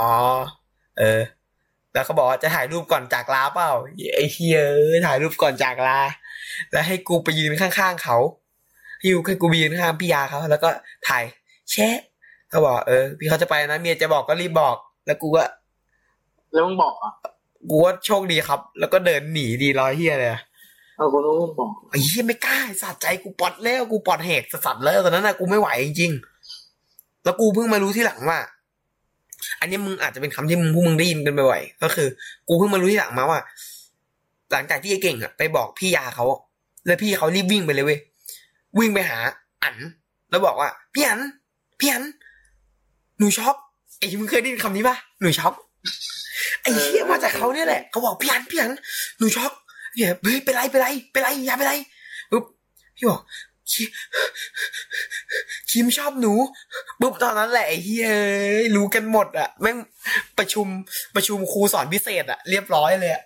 [0.97, 1.19] เออ
[1.95, 3.69] แล้วเขาบอกว่าจะถ่ายรูปก่อนจากลาเปล่า
[4.15, 5.99] ไอ้เฮียเอ้ยถ่ายรูปก่อนจากลา
[6.71, 8.17] แล้วให้กูไปยืนข้างๆเขา
[8.99, 10.69] ให้กูให้กูไปยืนข้างพี่ยาเขาแล้วก็
[11.08, 11.23] ถ่าย
[11.71, 11.97] แชะ
[12.49, 15.43] เขาบอกเออพี่เขาจะไปนะเมียจะบอกก็รีบบอก แล้วกูก็
[16.53, 17.13] แล้วมึงบอกอะ
[17.69, 20.41] กูว่าโชคดีครับ แล้วก็เดินหนีดีร้อยเฮียเลยอะ
[20.97, 28.39] เอากูนึกว่ามึงบอกไอ้เฮียไม่กล้าสะใจกูปลดแล้วกูปลดเหตุสัสๆแล้วตอนนั้นนะกูไม่ไหวจริงๆแล้วกูเพิ่งมารู้ที่หลังว่า
[29.60, 32.08] อันนี้มึงอาจจะเป็นคำที่มึงพวกมึงได้ยินกันบ่อยๆก็คือ
[32.47, 33.39] กูเพิ่งมารู้ที่หลังมาว่า
[34.51, 36.25] หลังจากที่ไอ้เก่งอะไปบอกพี่ยาเขา
[36.86, 37.99] แล้วพี่เขารีบวิ่งไปเลยเว้ย
[38.79, 39.17] วิ่งไปหา
[39.63, 39.75] อัน
[40.29, 41.19] แล้วบอกว่า พี่อัน
[41.79, 42.03] พี่อัน
[43.17, 43.55] หนูช็อก
[43.97, 45.53] ไอ้มึงเคยได้ยินคำนี้ปะหนูช็อก
[46.62, 48.71] ไอ้เหี้ยมาจากเขาเนี่ยแหละเขาบอกพี่อันพี่อัน
[49.17, 49.51] หนูช็อก
[49.93, 51.73] เหี้ยเฮ้ยเป็นไรเป็นไรเป็นไรยาเป็นไร
[52.31, 52.43] ปุ๊บ
[52.97, 53.21] พี่บอก
[53.71, 53.84] คิ
[55.69, 56.34] คิมชอบหนู
[57.01, 58.19] ปุ๊บตอนนั้นแหละไอ้เฮ้
[58.62, 59.78] ยรู้กันหมดอะแม่ง
[60.38, 60.67] ประชุม
[61.15, 63.23] ประชุมครูสอนพิเศษอะเรียบร้อยเลยอะ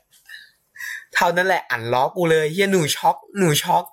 [1.16, 3.86] เท่านั้นแหละอ่านล้อกูเลยเฮียหนูช็อกหนูช็อก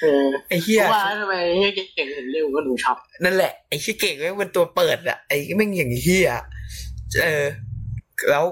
[0.00, 6.30] เออไอ้เฮียว่าทำไมเฮียเก่งถึงเร็วก็หนูช็อปนั่นแหละไอ้เฮียเก่งแม่งเป็นตัวเปิดอะไอ้แม่งอย่างเฮีย
[7.22, 7.44] เออ
[8.30, 8.44] แล้ว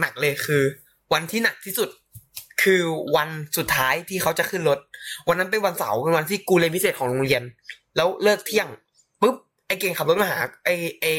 [0.00, 0.62] หนักๆเลยคือ
[1.12, 1.88] วันที่หนักที่สุด
[2.62, 2.82] คือ
[3.16, 4.78] วันสุดท้ายที่เขาจะขึ้นรถ
[5.28, 7.42] วันนั้นเป็นวันเสาร์เป็นวันที่กูเรียนพิเศษของโรงเรียน
[7.96, 8.68] แล้วเลิกเที่ยง
[9.20, 11.12] ปุ๊บไอ้เก่งขับรถมาหาไอ้ไอ้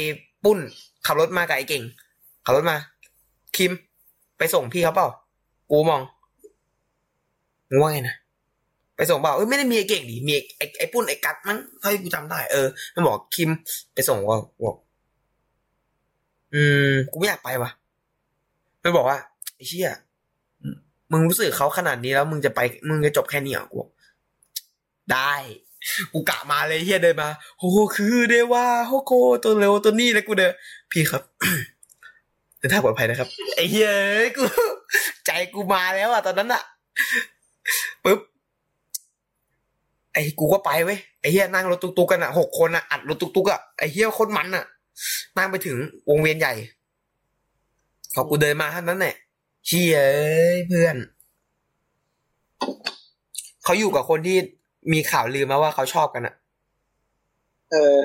[0.43, 0.59] ปุ้น
[1.05, 1.83] ขับรถมากับไอ้เก่ง
[2.45, 2.77] ขับรถมา
[3.57, 3.71] คิม
[4.37, 5.07] ไปส่งพี่เขาเปล่า
[5.71, 6.01] กูมอง
[7.77, 8.15] งว่าไงนะ
[8.95, 13.49] ไปส่งเปล่าเอ้ยไม่ได้มีไอ้เก่งดิมีไอ้ไอ้ไอปุ้นไอ้กัดมั้งเท่าที่กูจำได้เออมันบอกคิม
[13.93, 14.77] ไปส่งว่าบอก
[16.53, 17.71] อืมกูไม่อยากไปว่ะ
[18.83, 19.17] มันบอกว่า
[19.55, 19.89] ไอ้เชี่ย
[21.13, 23.79] มึงรู้สึกเขาขนาดนี้แล้วมึงจะไป มึงจะจบแค่นี้เหรอกู
[25.11, 25.33] ได้
[26.13, 30.51] กูกะมาเลยเฮียเดินมาโอ้โหคือเดว่าโฮโกตัวเร็วตัวนี้แล้วกูเดิน
[30.91, 31.23] พี่ครับ
[32.57, 33.91] เดินทางปลอดภัยนะครับไอ้เฮีย
[34.37, 34.43] กู
[35.25, 36.63] ใจกูมาแล้วอะตอนนั้นอะ
[38.03, 38.19] ปุ๊บ
[40.13, 44.65] ไอ้กูก็ไปเว้ยไอ้เฮียนั่งรถตุ๊กๆกันอะหกคนอะอัดรถตุ๊กๆอะไอ้เฮียคตรมันอะ
[45.37, 45.77] นั่งไปถึง
[46.09, 46.53] วงเวียนใหญ่
[48.13, 49.15] พอกูเดินมาเท่านั้นแหละ
[49.65, 50.95] เชี่ยเอ้ยเพื่อน
[53.63, 54.37] เขาอยู่กับคนที่
[54.93, 56.35] มีข่าวลือมาว่าเขาชอบกันอะ
[57.71, 57.97] เออ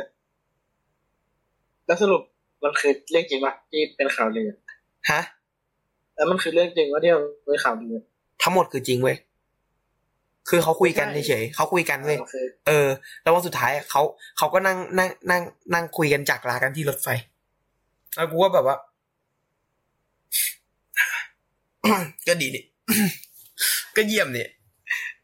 [1.87, 2.23] แล้วสรุป
[2.63, 4.49] มันคือเรื่องจริงปะที่เป็นข่าวลือ
[5.11, 5.21] ฮะ
[6.17, 8.01] แล้วมันคือเรื่องจริงว่าที่มันเป็นข่าวลือ
[8.43, 9.17] ทั้งหมดคือจริงเว้ย
[10.49, 12.89] คือเขาคุยกันใช่เฉยๆเขาคุยกันเว้ยโอเคเออ
[13.23, 14.03] แล้ววันสุดท้ายเขา
[14.39, 15.43] เขาก็นั่งนั่งนั่ง
[15.75, 17.09] นั่งคุยกันจากลากันที่รถไฟ
[18.17, 18.77] แล้วกูก็แบบว่า
[22.29, 22.65] ก็ดีนี่
[23.97, 24.47] ก็เยี่ยมนี่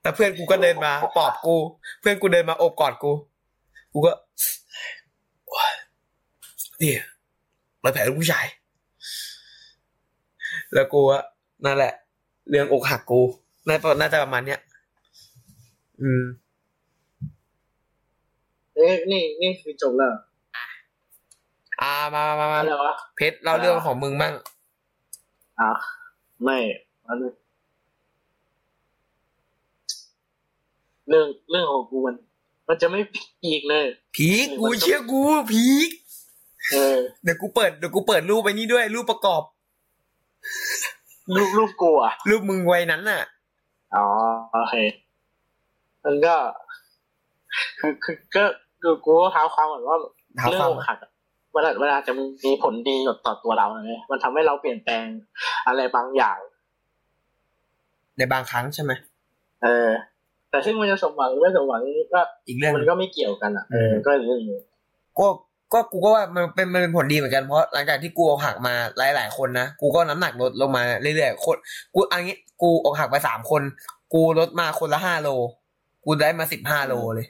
[0.02, 1.56] แล้วเพื่อนกูก็เดินมาปลอบกู
[2.00, 3.12] เพื่อนกูเดินมาโอบกอดกู
[3.92, 4.12] กูก็
[6.78, 7.00] เนี่ย
[7.82, 8.46] รอยแผลลูกผู้ชาย
[10.74, 11.22] แล้วกูอะ
[11.64, 11.92] นั่นแหละ
[12.50, 13.20] เรื่องอกหักกู
[13.68, 14.60] น่าน่าจะประมาณเนี้ย
[16.00, 16.24] อืม
[18.74, 20.20] เอ้ยนี่นี่คือจบแล้วเหรอ
[21.80, 24.34] อ่ามามามามาอะไรวะเพชรเล่าเรื่องของมึงบ้าง
[25.60, 25.70] อะ
[26.42, 26.58] ไม่
[27.06, 27.30] อันนี้
[31.08, 32.16] เรื่องเรื่องของกูมัน
[32.68, 35.20] มันจะไม่พีกเลย พีกกูเชื่อกู
[35.52, 35.90] พีก
[36.72, 39.42] เออเดี๋ยวกูเปิดเดี๋ยวกูเปิดรูปไปนี่ด้วย รูปประกอบ
[41.34, 43.22] รูปรูปกูอะ รูปมึงวัยนั้นน่ะ
[43.94, 44.06] อ๋อ
[44.52, 44.74] โอเค
[46.04, 46.36] มันก็
[47.80, 48.44] คือคือก็
[48.82, 49.98] คือกูก็เท้าความก่อนว่า
[50.36, 51.10] เท้าเรื่ความอกหักอะ
[51.54, 52.12] เวลาเวลาจะ
[52.44, 55.06] มีผลดีต่อตัวเราเลยมันทำให้เราเปลี่ยนแปลง
[55.66, 56.38] อะไรบางอย่าง
[58.16, 58.92] ในบางครั้งใช่ไหม
[59.62, 59.90] เออ
[60.50, 61.80] แต่ซึ่งมันจะสมหวังหรือไม่สมหวัง
[62.14, 64.60] ก็อีกเรื่องหมันนึ่งก็ไม่เกี่ยวกันอะเออก็เรื่องหนึง
[65.18, 65.26] ก็
[65.72, 71.56] ก็กูก็ว่ามันเป็นมันเป็นผลดีเหมือนกันเพราะหลังจากที่กูอกหักมาหลายหลายๆคนนะกูก็น้ำหนักลดลงมาเรื่อยๆคน
[71.94, 73.62] กูเอันนี้กูอกหักไปสามคน
[74.14, 75.28] กูลดมาคนละห้าโล
[76.04, 77.26] กูได้มาสิบห้าโลเลย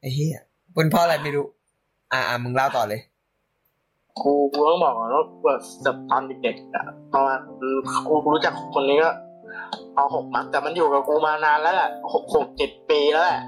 [0.00, 0.42] ไอ้เหี้ย
[0.74, 1.46] เป็นเพราะอะไรไม่รู้
[2.14, 3.00] อ่าอ่ามึงเล่าต่อเลย
[4.20, 7.38] กูกูต้องบอกก่อนว่าแบบตอนเด็กๆอะตอน
[8.08, 9.10] กูรู้จักคนนี้ก็
[9.94, 13.40] เอาหกมั้งแต่มันอยู่กับกูมานานแล้วแหละหกหกเจ็ดปีแล้วแหละ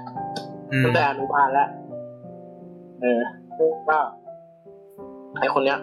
[0.71, 1.69] อืมตั้งแต่อนุบาลแล้ว
[3.01, 3.21] เออ
[3.89, 3.97] ก็
[5.39, 5.79] ไอคนเนี้ย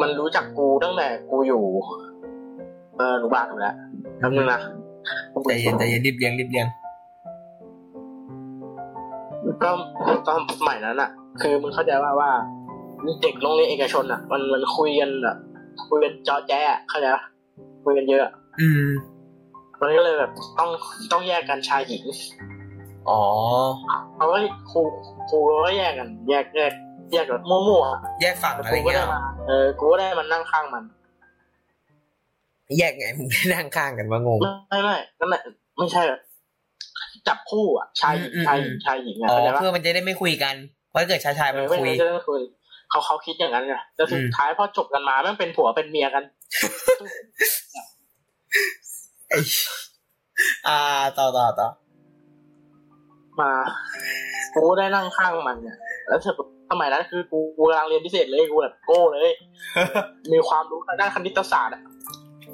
[0.00, 1.62] มันรู้จักกูตั้งแต่กูอยู่
[2.96, 3.74] เอออนุบาลอยู่แล้ว
[4.18, 4.60] แป๊บนึงนะ
[5.42, 6.66] ใจเย็นใจเย็นรีบเลี้ยงรีบเลี้ยง
[9.62, 9.70] ก็
[10.26, 12.30] ตอนสมัยนั้นอะ คือมึงเข้าใจว่าว่า
[13.22, 15.36] เด็กโรงเรียนเอกชนอะ มันมันคุยกันแบบ
[15.88, 17.24] คุยกันจอแจ๊ะเข้าใจปะ
[17.84, 18.88] คุยกันเยอะ อืม
[19.80, 20.70] มันก็เลยแบบต้อง
[21.12, 22.04] ต้องแยกกันชายหญิง
[23.08, 23.20] อ๋อ
[24.16, 24.36] เขาก็
[24.70, 24.80] ครู
[25.28, 26.72] ครูก็แยกกัน แยกแยก
[27.12, 30.84] แยกแบบมั่วๆอะแยกฝั่งแต่อะไรกูก็เงี้ได้ยมาเออกูก็ได้มันนั่งข้างมัน
[32.78, 34.38] แยกไงมึงได้นั่งข้างกันวะงง
[34.70, 35.42] ไม่ไม่นั่นแหละ
[35.76, 36.20] ไม่ใช่แบบ
[37.28, 40.54] จับคู่อะชายหญิงอืมชายหญิอืงมชายหญิงอะอ๋อเข้าใจปะเพื่อมันจะได้ไม่คุยกัน
[40.90, 42.40] เพราะถ้าเกิดชายชายเอมันอไม่คุยงั้นจะไม่คุย
[42.90, 46.24] เขาเขาคิดอย่างนั้นไงแต่สุดอืมท้ายพอจบกันมาแม่งเป็นผัวเป็นเมียกัน
[49.28, 49.38] ไอ้
[50.66, 50.78] อ่า
[51.18, 51.68] ต่อต่อต่อ
[53.40, 53.52] มา
[54.54, 55.76] กูได้นั่งข้างมันเนี่ย
[56.08, 59.34] แล้วเสร็จพอสมัยนั้นคือกูกูกำลังเรียนพิเศษเลยกูแบบโก้เลย
[60.32, 61.82] มีความรู้ทางด้านคณิตศาสตร์อะ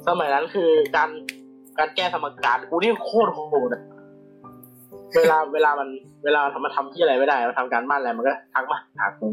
[0.07, 1.09] สมัยนั้นคือการ
[1.79, 3.81] การแก้สมการกูนี่โคตรโหดอะ
[5.17, 5.87] เวลาเวลามัน
[6.23, 9.27] เวลาทำมาทำที่อะไรไม่ได้มาทำการบ้านอะไรมันก็ทักมาหากู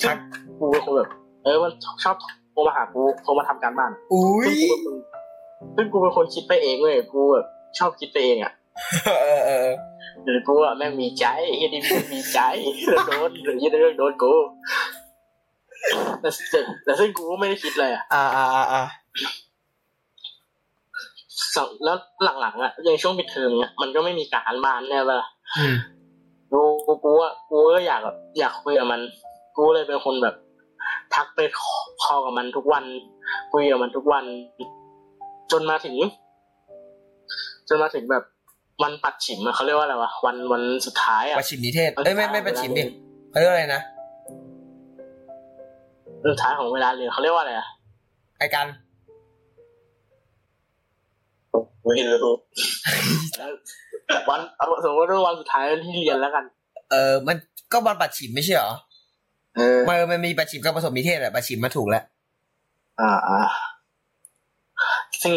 [0.00, 0.16] ซึ่ง
[0.58, 1.08] กูเป็นคนแบบ
[1.44, 1.72] เออมัน
[2.04, 2.16] ชอบ
[2.52, 4.96] โทรมาหากูโทรมาทำการบ้านอุ้ยซึ่งกูเป็นคน
[5.76, 7.46] ซึ่งกูเป็นคนคิดไปเองเว้ยกูแบบ
[7.78, 8.52] ชอบคิดไปเองอะ
[9.06, 9.76] เออเออเออ
[10.24, 12.40] หรือกูอะแม่งมีใจเฮียนี่แม่งมีใจ
[12.86, 14.32] แล้วโดนหรือยี่เรื่องโดนกู
[16.20, 18.82] แต่แต่แต่ซึ่งกูก็ไม่ได้คิดเลยอะอ่าอ่าอ่าอ่า
[19.20, 19.41] สั่ง
[21.84, 21.96] แล้ว
[22.40, 25.76] หลังๆอะอย่างช่วงปิดเทอมเนี่ยมันก็ไม่มีการบ้านแน่ปะล่ะอืม
[26.52, 29.00] กูกูกูอะกูก็อยากแบบอยากคุยกับมัน
[29.56, 30.34] กูเลยเป็นคนแบบ
[31.14, 31.40] ทักไป
[32.02, 32.84] คอกับมันทุกวัน
[33.52, 34.24] คุยกับมันทุกวัน
[35.52, 35.96] จนมาถึง
[37.68, 38.24] จนมาถึงแบบ
[38.82, 42.82] วันปัดฉิมอะเขาเรียกว่าอะไรวะวันวันสุดท้ายอะประชิมนิเทศเอ้ยไม่ไม่ประชิมดิ
[43.30, 43.82] เขาเรียกอะไรนะ
[46.20, 47.66] วันสุดท้ายของเวลาเรียนเขาเรียกว่าอะไรอะ
[48.38, 48.66] ไอการ
[51.86, 52.34] ไม่รู้
[54.28, 56.44] วันเอาสมมติว่าวันสุดท้ายที่เรียนแล้วกัน
[56.90, 57.36] เออ มัน
[57.72, 58.72] ก็วันปัดฉิมไม่ใช่เหรอ
[59.56, 62.04] เออมันมันมีประชิมกับผสมนิเทศแหละประชิมมาถูกแล้ว
[63.00, 63.40] อ่าอ่า
[65.22, 65.34] ซึ่ง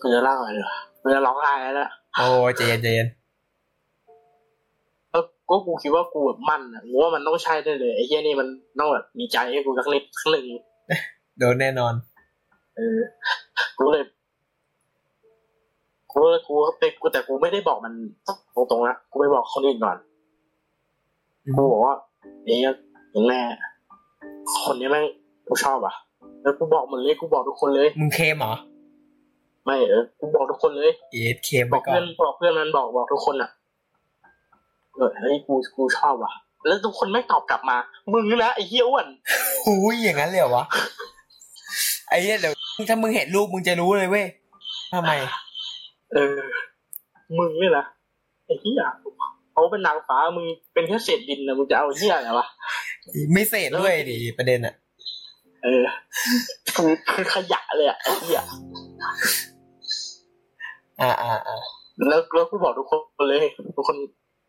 [0.00, 3.08] กูจะเล่าอะไรดีวะกูจะร้องไห้แล้วนะโอ้ยใจเย็นใจเย็น
[5.10, 10.46] แล้วก็กูคิดว่ากูแบบมั่นอะกูว่ามันต้องใช่ได้เลยไอ้เหี้ยนี่มันต้องแบบมีใจให้กูสักนิดสักหนึ่ง
[11.38, 11.94] โดนแน่นอน
[12.76, 12.98] เออ
[13.78, 14.15] กูเลยกู
[16.30, 17.92] เลยกูไปกูแต่กูไม่ได้บอกมัน
[18.54, 19.96] ตรงๆนะกูไปบอกคนอื่นก่อน
[21.44, 21.94] อืมกูบอกว่า
[22.44, 22.60] เอ๊ะ
[23.10, 23.40] เห็นแม่
[24.64, 25.04] คนนี้แม่ง
[25.46, 25.94] กูชอบอะ
[26.42, 28.54] แล้วกูบอกหมดเลยกูบอกทุกคนเลย มึงเคมเหรอ
[29.64, 33.50] ไม่เออกูบอกทุกคนเลย เอสเคมบไปอกก่อเพื่อนนบอกเพื่อนมันบอกบอกทุกคนอะ
[34.94, 36.32] เออเฮ้ยกูกูชอบว่ะ
[36.66, 37.76] แล้วทุกคนไม่ตอบกลับมา
[38.12, 39.06] มึงนะไอ้เหี้ยอ้วน
[39.64, 40.64] หูยอย่างนั้นเลยเหรอวะ
[42.08, 42.54] ไอ้เหี้ยเดี๋ยว
[42.88, 44.26] ถ้ามึงเห็นรูปมึงจะรู้เลยเว้ย
[44.92, 45.12] ทำไม
[46.12, 46.36] เออ
[47.38, 47.84] มึงนี่นะ
[48.46, 48.82] ไอ้เหี้ย
[49.52, 52.46] เขาเป็นนางฟ้ามึงเป็นแค่เศษดินนะมึงจะเอาเหี้ยอะไรวะ
[53.32, 54.74] ไม่เสร็จด้วยดิประเด็นอะ
[55.64, 55.84] เออ
[56.74, 58.42] คือคือขยะเลยอะไอ้เหี้ย
[61.00, 61.58] อ่าอ่าอ่า
[62.08, 62.92] แล้วแล้วกูบอกทุกค
[63.22, 63.38] นเลย
[63.76, 63.96] ทุกคน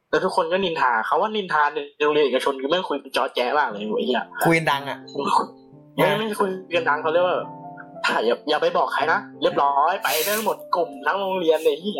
[0.09, 4.97] แล้วทุกคนก็นินทาเขาว่านินทาในโรงเรียนเอกชนคือแม่งคุยจอแจ๊มากเลยไอ้เหี้ยคุยดังอะ
[5.95, 7.45] ไม่ไม่คุยกันดังเขาเรียกว่าถ้า
[8.25, 11.91] อย่าอย่าไปบอกใครนะเรียบร้อยไปได้หมดกลุ่มทั้งโรงเรียนเลยที่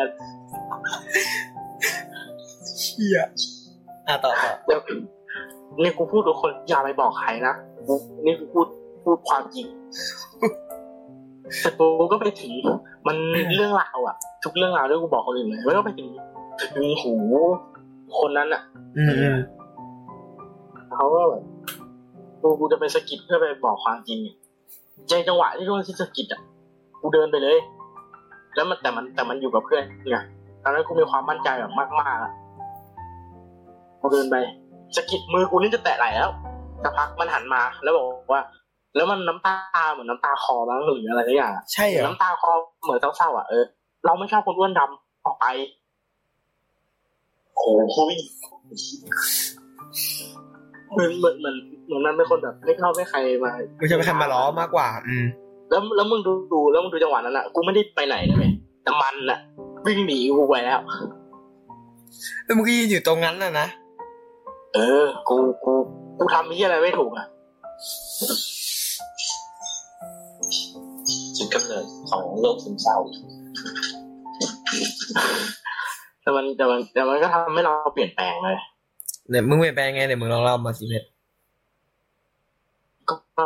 [2.80, 3.20] เชี่ย
[4.08, 4.82] อะต่อต่อเดี๋ยว
[5.84, 7.54] นี่กูพูดทุกคนอย่าไปบอกใครนะ
[7.88, 7.94] กู
[8.26, 8.68] นี่กูพูด
[9.04, 9.66] พูดความจริง
[11.62, 12.54] แต่กูก็ไปถึง
[13.08, 13.16] มัน
[13.56, 16.10] เรื่องราวอะทุกเรื่องราวที่กูบอกคนอื่นเลยมันก็ไปถึง
[16.76, 17.14] ถึงหู
[18.20, 18.62] คนนั้นอะ
[18.98, 19.38] อืมอืม
[20.94, 21.44] เขาก็แบบ
[22.42, 24.36] กูกูจะไปสะกิดเพื่อไปบอกความจริงอะ
[25.10, 26.42] ใจจังหวะที่ช่วงที่สะกิดอะ
[27.02, 27.58] กูเดินไปเลย
[28.56, 30.18] แล้วมันแต่มันแต่มันอยู่กับเพื่อนไง
[30.64, 32.34] ตอนนั้นกูมีความมั่นใจแบบมากๆอะ
[34.02, 34.36] กูเดินไป
[34.96, 36.30] สะกิดมือกูนี่จะแตะไหล่แล้ว
[36.84, 38.42] สักพักมันหันมาแล้วบอกว่า
[38.96, 39.56] แล้วมันน้ำตา
[39.92, 42.52] เหมือนน้ำตาคอมั้งหรืออะไรสักอย่างอะใช่เหรอน้ำตาคอ
[42.84, 43.64] เหมือนเศร้าๆอะเออ
[44.06, 45.46] เราไม่ชอบคนอ้วนดำออกไป
[47.54, 47.98] โอ้โห
[50.94, 51.56] เหมือนเหมือนเหมือน
[51.88, 55.26] เหมือนมันเป็นคนแบบไม่ชอบให้ใครมากูจะไปทำมาล้อมากกว่า อืม
[55.70, 58.52] แล้วแล้วมึงดูดูแล้วมึงดูจังหวะนั้นอะกูไม่ได้ไปไหนนะเว้ย
[58.84, 59.40] แต่มันอะ
[59.86, 60.80] วิ่งหนีกูไปแล้ว
[62.44, 63.68] แล้วมึงก็ยืนอยู่ตรงนั้นน่ะนะ
[64.76, 65.74] เออ กูกู
[66.18, 67.26] กูทำที่อะไรไม่ถูกอะ
[71.38, 72.98] จุดกำเนิดของโรคซึมเศร้า
[76.22, 78.58] แต่มันแต่มันแต่มันก็ทำให้เราเปลี่ยนแปลงเลย
[79.30, 81.08] เนี่ยมึงเปลี่ยนแปลงไงเดี๋ยวมึงลองเล่ามาสิเพชร
[83.10, 83.46] ก็ก็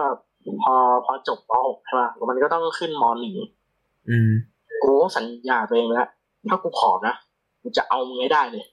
[0.64, 4.32] พอพอจบป .6 ใช่ป่ะมันก็ต้องขึ้นม .1 อืม
[4.84, 6.10] กูก็สัญญาตัวเองไปแล้ว
[6.50, 7.16] ถ้ากูผอมนะ
[7.62, 8.64] กูจะเอามึงให้ได้เลย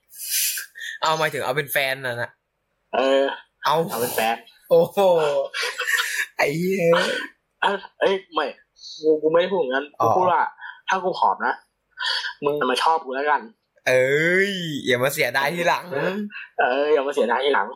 [1.02, 2.30] เอาหมายถึงเอาเป็นแฟนน่ะนะ
[2.94, 3.22] เออ
[3.64, 4.36] เอาเอาเป็นแฟน
[4.70, 4.98] โอ้โห
[6.36, 6.78] ไอ้เหี้ย
[7.62, 8.46] เอ้ยเอ้ยไม่
[9.02, 10.42] กูกูไม่ได้พูดอย่างนั้นอ๋กูอพูดว่า
[10.88, 11.54] ถ้ากูผอมนะ
[12.44, 13.40] มึงมาชอบกูแล้วกัน
[13.88, 14.52] เอ้ย
[14.86, 15.84] อย่ามาเสียดายทีหลัง
[16.60, 17.66] เอออย่ามาเสียดายทีหลัง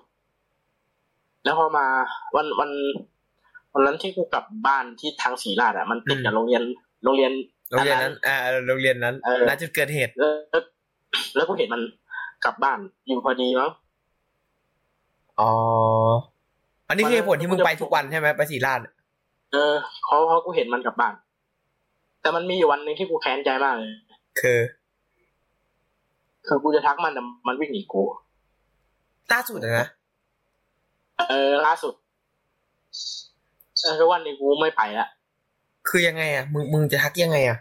[1.44, 1.86] แล้วพอมา
[2.36, 2.70] วันวัน
[3.74, 6.62] วันนั้นที่กูกลับบ้านที่ทางศรีราชอะมันติดกับโรงเรียน
[7.04, 7.32] โรงเรียน
[7.70, 10.62] โรงเรียนนั้น อ่าโรงเรียนนั้นเออณจุดเกิดเหตุแล้วแล้ว
[11.36, 11.82] แล้วกูเห็นมัน
[12.44, 13.70] กลับบ้านอยู่พอดีมั้ง
[15.40, 15.52] อ๋อ
[16.88, 18.80] อันนี้คือเหตุผลที่มึงมันไปทุกวันใช่ไหมไปศรีราช
[19.52, 19.74] เออ
[20.06, 21.14] เพราะเพราะกูเห็นมันกลับบ้าน
[22.20, 23.92] แต่มันมีอยู่วันหนึ่งที่กูแค้นใจมากเลย
[24.40, 24.60] คือ
[26.46, 28.02] คือกูจะทักมันแต่มันวิ่งหนีกู
[29.32, 29.88] ล่าสุดอะนะ
[31.28, 31.94] เออล่าสุด
[33.80, 35.08] เออทุกวันนี้กูไม่ไปละ
[35.88, 37.58] คือยังไงอะมึงมึงจะทักยังไงอะ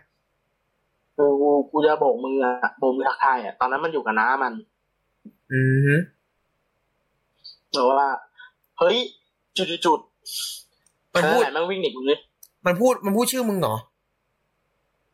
[1.15, 4.53] คือกูกูจะโบกมืออะโบกมือทักทายอะตอนนั้นมันอยู่กับน้ามัน
[5.51, 5.95] อือฮึ
[7.75, 8.09] บอกว่า
[8.79, 8.97] เฮ้ย
[9.57, 9.99] จุดจุดจุด
[11.15, 12.19] มันพูดเออไหนแม่งวิ่งหนีกูเลย
[12.65, 13.75] มันพูดมันพูดชื่อมึงเหรอ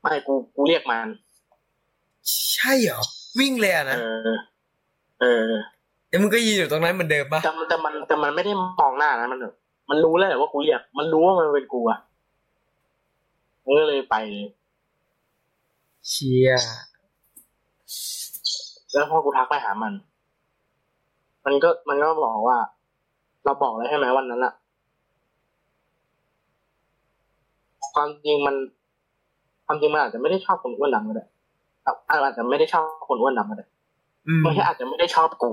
[0.02, 1.08] ไม่กูกูเรียกมัน
[2.54, 3.02] ใช่เหรอ
[3.40, 3.98] วิ่งเลยอะเอนะ
[4.28, 4.30] อ
[5.22, 5.52] เออ
[6.18, 9.54] แล้วมึงก็ยืนอยู่ตรงนั้นเหมือนเดิมปะแต่มันแต่มันแต่มันไม่ได้มองหน้านะมันแบบ
[9.90, 12.00] มันรู้แล้วแหละว่ากูเรียกมันรู้ว่ามันเป็นกูอะ
[13.64, 14.48] มันก็เลยไปเลย
[16.10, 16.50] เชีย
[18.94, 19.94] แล้วพอกูทักไปหามัน
[21.46, 22.58] มันก็มันก็บอกว่า
[23.46, 24.54] เราบอกเลยใช่ไหมวันนั้นอะ
[27.94, 28.56] ความจริงมัน
[29.66, 31.26] ความจริงมันอาจจะไม่ได้ชอบคนอ้วนดำก็ได้
[31.86, 33.68] อะอาจจะไม่ได้ชอบคนอ้วนดำก็ได้
[34.28, 35.52] อืมมันแค่อาจจะไม่ได้ชอบกู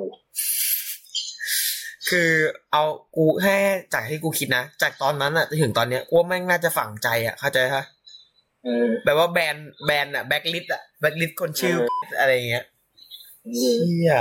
[2.08, 2.30] คือ
[2.72, 2.82] เอา
[3.16, 3.56] กูแค่
[3.92, 7.84] จากที่กูคิดนะ จากตอนนั้นอะจนถึงตอนเนี้ยกูว่าแม่งน่าจะฝังใจอะเข้าใจปะ
[8.64, 12.64] เออแบบว่าแบนแบนอะแบ็กลิสอะแบ็กลิสคนชื่อเอออะไรอย่างเงี้ย
[13.56, 14.16] เชี่ย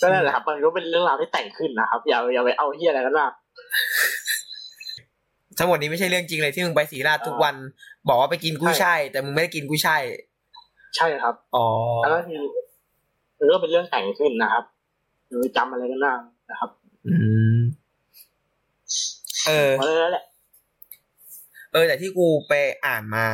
[0.00, 3.32] ก็นั่นแหละครับ มันก็เป็นเรื่องราวที่แต่งขึ้นนะครับ อย่าอย่าไปเอาเฮียอะไรกันมาก
[5.58, 7.54] ทั้งหมดนี้ไม่ใช่เรื่องจริงเลยที่มึงไปศรีราชทุกวัน
[8.08, 10.02] บอกว่าไปกินกุ้ยช่ายแต่มึงไม่ได้กินกุ้ยช่าย
[10.96, 11.66] ใช่ครับ อ๋อ
[12.02, 12.40] แล้วก็คือ
[13.38, 14.64] มันก็เป็นเรื่องแต่งขึ้นนะครับ
[15.28, 16.18] หรือจำอะไรกันมาก
[16.50, 16.70] นะครับ
[17.06, 17.14] อื
[17.56, 17.60] ม
[19.46, 20.24] เออเพราะฉะนั้นแหละ
[21.72, 22.52] เออ แต่ที่กูไป
[22.86, 23.26] อ่านมา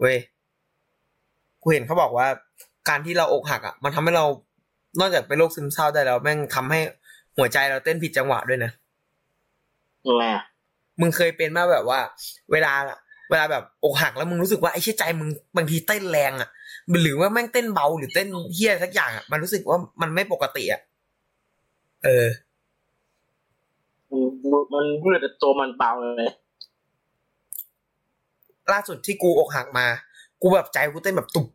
[0.00, 0.16] เว้ย
[1.62, 2.26] กูเห็นเขาบอกว่า
[2.88, 4.24] การที่เราอกหักอะ มันทำให้เรา
[5.00, 6.80] นอกจากเป็นโรคซึมเศร้าได้แล้วแม่งทำให้
[7.36, 8.70] หัวใจเราเต้นผิดจังหวะด้วยนะ
[10.08, 10.44] ยังไงอะ
[11.00, 12.00] มึงเคยเป็นมาแบบว่า
[12.52, 12.72] เวลา
[13.30, 16.48] เวลาแบบอกหักแล้วมึงรู้สึกว่าไอ้เชี่ยใจมึงบางทีเต้นแรงอะ
[17.02, 20.80] หรือว่าแม่งเต้นเบาหรือเต้นเฮี้ยสักอย่างอะมันรู้สึกว่ามันไม่ปกติอะ
[22.04, 22.28] เออ
[24.52, 26.30] มันมันพูดแต่ตัวมันเบาเลย
[28.72, 29.86] ล่าสุดที่กูอกหักมา
[30.42, 31.46] กูแบบใจกูเต้นแบบตุบ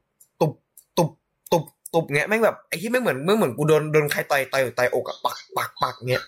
[0.42, 0.52] ตุบ
[0.98, 1.10] ตุบ
[1.52, 6.24] ตุบตุบเงี้ยแม่งแบบไอ้ที่ไม่เหมือนไม่เหมือนกูโดนโดนใครต่อยต่อยต่อยอกอะปักปักปักเงี้ย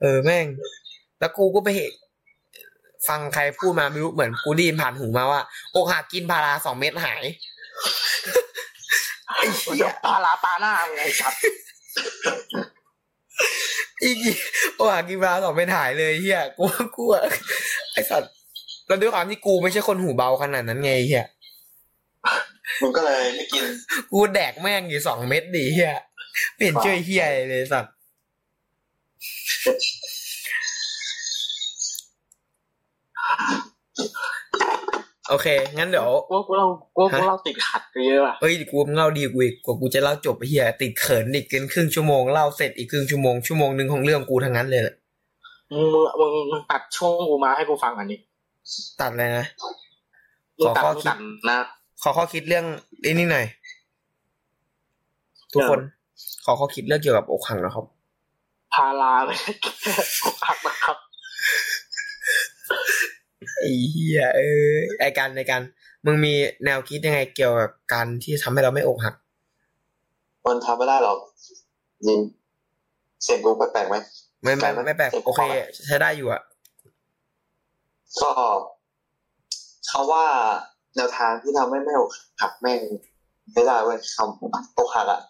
[0.00, 0.46] เออแม่ง
[1.18, 1.92] แล้วกูก็ไปเห็น
[3.08, 5.40] ฟังใครพูดมาไม่รู้เหมือนกูได้ยินผ่านหูมาว่า
[5.74, 7.22] อกหักกินพาราสองเม็ดหาย
[9.40, 11.34] ไอ้มันเหี้จะยปาลาปาหน้ามึงไงครับ
[14.02, 14.16] อีก
[14.78, 17.24] อกหักกินพาราสองเม็ดหายเลยเฮียกูว่ากูอะ
[17.92, 18.32] ไอสัตว์
[18.86, 21.26] แล้วด้วยความที่กูไม่ใช่คนหูเบาขนาดนั้นไงเฮีย
[22.80, 23.64] มึงก็เลยไม่กิน
[24.12, 25.94] กูแดกแม่งอยู่สองเม็ดดีเฮีย
[26.54, 27.92] ไม่เห็นช่วยเฮียอะไรเลยสัตว์
[35.30, 35.46] โอเค
[35.78, 44.94] งั้นเดี๋ยวกูว่ากูเรากูว่ากูเราติดขัดเยอะว่ะเอ้ยกูมึงเล่าดีกูอีกกว่ากูจะเล่าจบไอ้เฮียติดเขินอีกเกินครึ่งชั่วโมงเล่าเสร็จอีกครึ่งชั่วโมงชั่วโมงหนึ่งของเรื่องกูทั้งนั้นเลยแหละ
[45.72, 48.18] มึงมึงมึงมึงตัดช่วงกูมาให้กูฟังอันนี้
[49.00, 49.44] ตัดเลยนะ
[50.58, 51.58] มึงตัดขอข้อมึงคิดตัดนะ
[52.02, 52.64] ขอข้อคิดเรื่อง
[53.02, 53.46] ไอ้นี่หน่อย
[55.52, 55.80] ทุกคน
[56.44, 57.84] ขอข้อคิดเรื่องเกี่ยวกับอกหักนะครับ
[58.74, 59.72] พาลาไม่ได้แก้
[60.24, 60.96] อกหักนะครับ
[63.58, 65.62] ไอ้เหี้ยเออไอการในการ
[66.06, 69.14] มึงมีแนวคิดยังไงเกี่ยวกับการที่ทำให้เราไม่อกหัก
[70.46, 71.18] มันทำไม่ได้หรอก
[72.06, 72.20] ยิง
[73.22, 73.96] เสียงกูแปลกๆไหม
[74.42, 75.42] ไม่ไม่แปลกไหมไม่แปลกโอเค
[75.86, 76.42] ใช้ได้อยู่อะ
[78.22, 78.30] ก็
[79.88, 80.24] เขาว่า
[80.96, 82.80] แนวทางที่ทำให้ไม่อกหักแม่ง
[83.54, 85.20] ไม่ได้เว้ยคำอกหักอะ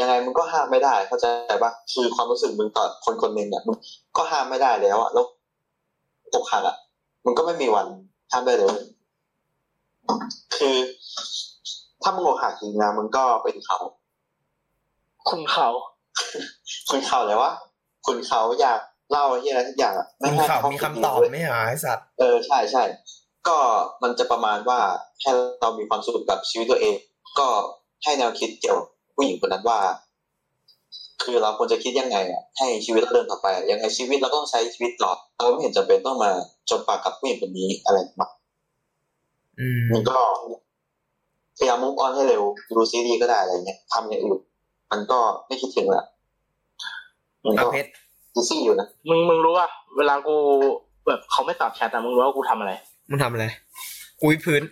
[0.00, 1.26] ยังไงมึงก็ห้ามไม่ได้เข้าใจ
[1.62, 3.76] ปะคือความรู้สึกมึงต่อคนคนหนึ่งอะมึง
[4.16, 5.24] ก็ห้ามไม่ได้แล้วอะแล้ว
[6.34, 6.76] อกหักอะ
[7.24, 7.86] มึงก็ไม่มีวัน
[8.32, 8.74] ห้ามได้เลย
[10.56, 10.76] คือ
[12.02, 13.78] ถ้ามึงอกหักจริงนะมึงก็เป็นเขา
[15.28, 15.68] คุณเขา
[16.90, 17.52] คุณเขาเลยวะ
[18.06, 22.82] คุณเขาอยากเล่าที่อะไรทุกอย่างอะมีให้ข่าวเขามีคำตอบเว้ยไม่หาไอสัตว์เออใช่ใช่
[23.48, 23.58] ก็
[24.02, 24.78] มันจะประมาณว่า
[25.20, 25.30] ให้
[25.60, 26.94] เรามีความสุขกับชีวิตตัวเอง
[27.38, 27.48] ก็
[28.04, 29.78] ให้แนวคิดเกี่ยวกับผู้หญิงคนนั้นว่า
[31.22, 36.30] คือเราควรจะคิดยังไงอะให้ชีวิตเราเดินต่อไปอะยังไงชีวิตเราก็ต้องใช้ชีวิตต่อเราไม่เห็นจำเป็นต้องมา
[36.70, 38.30] จนปากกับผู้หญิงคนนี้อะไรแบบ
[39.60, 40.16] อืมมันก็
[41.58, 42.42] พยายามมุ่งออนให้เร็ว
[42.76, 44.40] ดูซีรีส์ก็ได้อะไรเงี้ยทำอย่างอื่น
[44.90, 46.04] มันก็ไม่คิดถึงละ
[47.44, 47.90] มันเอาก็เพชร
[48.34, 50.36] อีซี่อยู่นะมึงมึงรู้ป่ะเวลากู
[51.06, 52.72] แบบเขาไม่ตอบแชทอะมึงรู้ว่ากูทำอะไร
[53.10, 53.44] มึงทำอะไร
[54.22, 54.62] กุยพื้น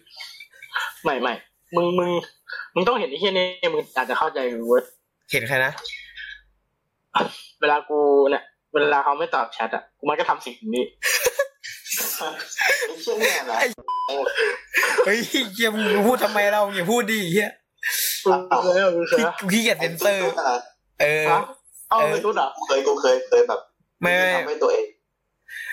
[1.05, 1.34] ไม่ไม่
[1.76, 2.11] มึงมึง
[2.74, 4.38] มึงต้องเห็นไอ้เฮียนี่มึงอาจจะเข้าใจ
[4.68, 4.82] เว้ย
[5.32, 5.72] เห็นใครนะ
[7.61, 7.99] เวลากู
[8.31, 8.43] เนี่ย
[8.73, 10.85] เวลาเขาไม่ตอบแชทอะกูมันก็ทำสิ่งนี้
[12.87, 13.57] ไอ้เชี่ยเนี่ยนะ
[15.05, 15.19] เฮ้ย
[15.55, 17.51] เฮียมึงพูดทำไมเราอย่าพูดดิเฮีย
[18.51, 20.31] กูเคยอะกูเคยอะกูขี้เกียจเซนเซอร์
[21.01, 21.41] เออฮะ
[21.89, 23.61] เอาไปตุ๊ดเหรอกูเคยกูเคยเคยแบบ
[24.01, 24.87] ไม่ไม่ทำให้ตัวเอง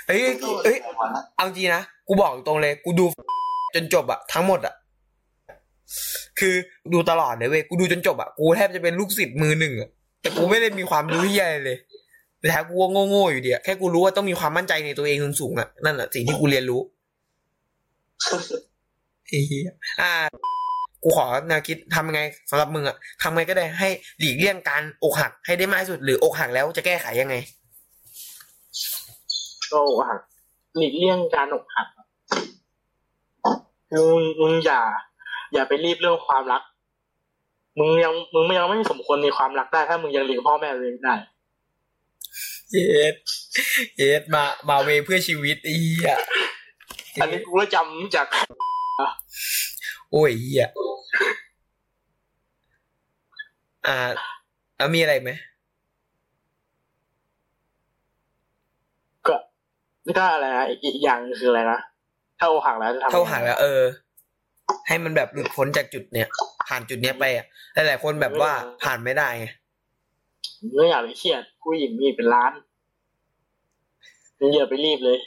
[0.08, 0.22] เอ้ย
[0.64, 3.06] เอ้ยวันนั้นเอาจริงนะกูบอกตรงเลย กูดู
[3.76, 4.74] จนจบอะทั้งหมดอะ
[6.40, 6.56] คือ
[6.94, 9.90] ดูตลอดเลยเว้ยกูดูจนจบอะกูแทบจะเป็นลูกศิษย์มือหนึ่งอะ
[10.22, 11.78] แต่กูไม่ได้มีความรู้ที่ใหญ่เลย
[12.40, 16.82] แต่ท้กูก็โง่ๆอยู่ดีอะแค่กูรู้ว่าต้องมีความมั่นใจในตัวเองสูงๆอะนั่นแหละสิ่งที่กูเรียนรู้
[19.28, 19.70] เฮีย
[20.02, 20.12] อ่า
[21.04, 23.90] กูขอแนวคิดทำยังไงสำหรับมึงอะทำไงก็ได้ให้
[24.20, 27.36] หลีกเลี่ยงการอกหักให้ได้มากที่สุด หรืออกหักแล้วจะแก้ไขยังไง
[29.72, 30.22] ก็อกหัก
[30.78, 31.88] หลีกเลี่ยงการอกหัก
[33.94, 34.82] มึงมึงอย่า
[35.54, 36.62] อย่าไปรีบเรื่องความรัก
[37.80, 41.16] มึงยังมึงไม่ยังไม่สมควรมีความรักได้ ถ้ามึงยังเลี้ยงพ่อแม่ตัวเองได้
[42.72, 43.16] เย็ด
[43.98, 46.14] เย็ดมามาเวเพื่อชีวิตไอ้เหี้ย
[47.22, 48.28] อันนี้กูก็จำจาก
[50.12, 50.68] โอ้ยเหี้ย
[53.88, 53.98] อ่า
[54.78, 55.30] แล้วมีอะไรไหม
[59.28, 59.36] ก็
[60.18, 61.80] ก็อะไรนะอีกอีกอย่างคืออะไรนะ
[62.40, 63.84] ถ้าอกหักแล้วจะทำเท่าหาแล้ว เออ
[64.90, 66.28] ให้มันแบบหลุดพ้นจากจุดเนี้ย
[66.68, 68.52] ผ่านจุดเนี้ยไปอะหลายๆคนแบบว่า
[68.84, 69.46] ผ่านไม่ได้ไง
[70.76, 72.52] ไม่อยากไปเครียดผู้หญิงมีเป็นล้าน
[74.40, 75.18] มึงอย่าไปรีบเลย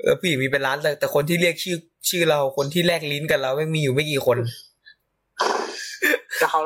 [0.00, 1.76] เออผู้หญิงมีเป็นล้านแต่แต่คนที่เรียกชื่อ
[2.08, 4.38] ชื่อเราคนที่แลกลิ้นกันเราไม่มีอยู่ไม่กี่คน
[6.38, 6.60] แต่เขา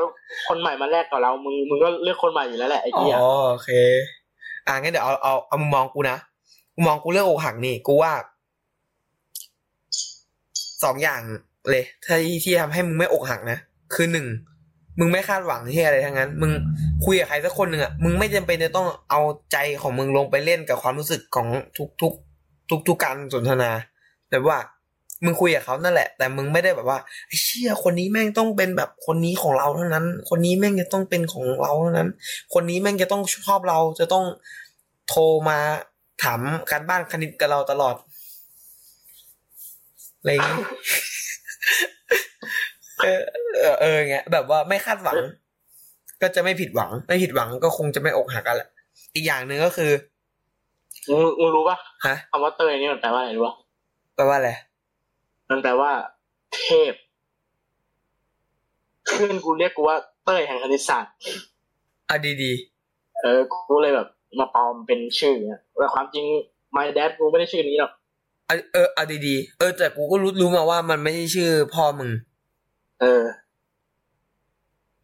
[0.48, 3.16] คนใหม่มาแลกกับเรา มึงมึงก็เลือกคนใหม่อยู่แล้วแหละไอ้อ๋อเหี้ย
[3.50, 3.70] โอเค
[4.66, 6.16] อ่างั้นเดี๋ยวเอาเอาเอามุมมองกูนะ
[6.74, 8.12] มุมมองกูเรื่องอกหักนี่ กูว่า
[10.84, 11.20] สองอย่าง
[11.70, 13.58] เลยที่ที่ทำให้มึงไม่อกหักนะ
[13.94, 14.26] คือหนึ่ง
[14.98, 16.52] มึงไม่คาดหวังที่อะไรทั้งนั้น มึง
[17.04, 19.20] คุยกับใครสักคนหนึ่งอะมึงไม่จำเป็นจะต้องเอา
[19.52, 22.12] ใจของมึงลงไปเล่นกับความรู้สึกของทุกทุก
[22.70, 23.70] ทุกทุกการสนทนา
[24.30, 24.58] แบบว่า
[25.24, 26.98] มึงคุยกับเขานั่นแหละ แต่มึงไม่ได้แบบว่า
[27.42, 32.08] เชี่ยคนนี้แม่งต้องเป็นแบบคนนี้ของเราเท่านั้น คนนี้แม่งจะต้องเป็นของเราเท่านั้น
[32.54, 34.24] คนนี้แม่งจะต้องชอบเราจะต้อง
[35.08, 35.58] โทรมา
[36.22, 36.40] ถาม
[36.70, 37.94] การบ้านคณิตกับเราตลอด
[40.18, 40.56] อะไรอย่างเงี้
[43.04, 43.20] เออ
[43.60, 45.16] เออเอย่างเงี้ยแบบว่าไม่คาดหวัง
[46.22, 48.68] ก็จะไม่ผิดหวัง ไม่ผิดหวังก็คงจะไม่อกหักกันแหละ
[49.14, 49.92] อีกอย่างหนึ่งก็คือ
[51.10, 51.76] มึงมึงรู้ปะ
[52.06, 53.54] ฮะคำว่าเตยนี่มันแปลว่าอะไรรู้ปะ
[54.16, 54.50] แปลว่าอะไร
[55.50, 55.90] มันแปลว่า
[56.54, 56.92] เทพ
[59.04, 61.12] เพื่อนกูเรียกกูว่าเต้ยแห่งคณิตศาสตร์
[62.10, 62.52] อะดี
[63.22, 66.24] เออกูเลยแบบ มาปลอมเป็นชื่อเนี่ยแต่ความจริง
[66.76, 72.10] my dad กูไม่ได้ชื่อนี้หรอกๆอะเอออะดีๆเออแต่กูก็รู้รู้มาว่ามันไม่ใช่ชื่อพ่อมึง
[73.00, 73.24] เออ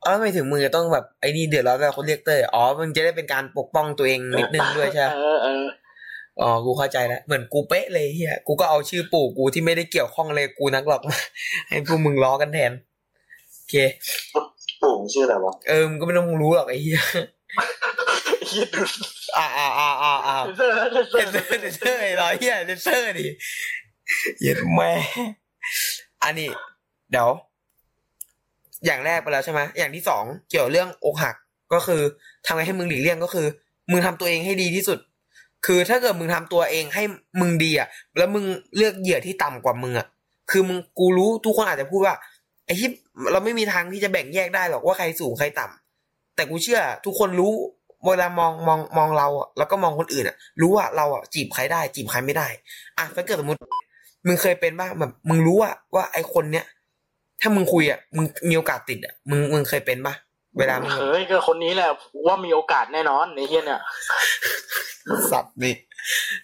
[0.03, 5.65] เออไม่ถึงมึงจะต้องแบบไอ้นี่เดือดร้อนแล้วคนเรียกเต้ยอ๋อมึงจะได้เป็นการปกป้องตัวเองนิดนึงด้วยใช่ไหมเออเออ
[6.41, 11.17] อ๋อ กูเข้าใจแล้ว เหมือนกูเป๊ะเลยเฮียกูก็เอาชื่อปู่กูที่ไม่ได้เกี่ยวข้องเลยกูนักหรอกมา
[11.69, 12.73] ให้พวกมึงล้อกันแทน
[13.55, 13.75] โอเค
[14.83, 17.01] ปู่มึงชื่ออะไรวะ เออ มึงก็ไม่ต้องรู้หรอกไอ้เฮีย
[18.49, 18.83] เฮียดู
[19.37, 23.27] อ่าอ่าอ่าอ่าอ่าเซอร์เซอเซร์นเซอร์เซนเซอร์ไอ้ร้อยเฮียเซนเซอร์ดิ
[24.39, 24.91] เหี้ย็ดแม่
[26.25, 26.49] อันนี้
[27.11, 27.29] เดี๋ยว
[28.85, 31.35] อย่างแรกไปแล้วใช่ไหมอย่างที่สองเกี่ยวเรื่องอกหัก
[31.73, 32.03] ก็คือ
[32.47, 33.47] ทำไงให้มึงหลีกเลี่ยงก็คือ
[33.91, 34.99] มึงทำตัวเองให้ดีที่สุด
[35.67, 37.03] คือถ้าเกิดมึงทำตัวเองให้
[37.41, 38.45] มึงดีอะ แล้วมึง
[38.77, 40.07] เลือกเหยื่อที่ต่ำกว่ามึงอะ
[40.51, 42.15] คือมึงกูรู้ทุกคนอาจจะพูดว่า
[42.67, 42.89] ไอ้ที่
[43.33, 47.53] เราไม่มีทางที่จะแบ่งแยกได้หรอกว่าใครสูงใครต่ำแต่กูเชื่อ ทุกคนรู้
[48.07, 49.29] เวลามองมองมองเรา
[49.59, 52.49] แล้วก็มองคนอื่นอะ รู้ว่าเราอะจีบใครได้ จีบใครไม่ได้
[52.99, 53.61] อะถ้าเกิดสมมติ
[54.27, 56.65] มึงเคยเป็นบ้างแบบ มึงรู้อะว่าไอ้คนเนี้ย
[57.43, 60.15] ถ้ามึงคุยอะมึงมีโอกาสติดอะมึงมึงเคยเป็นปะ
[60.59, 61.91] เวลามึงเฮ้ยก็คนนี้แหละ
[62.27, 63.81] ว่ามีโอกาสแน่นอนในเฮียเนี่ย
[65.31, 65.75] สับนี่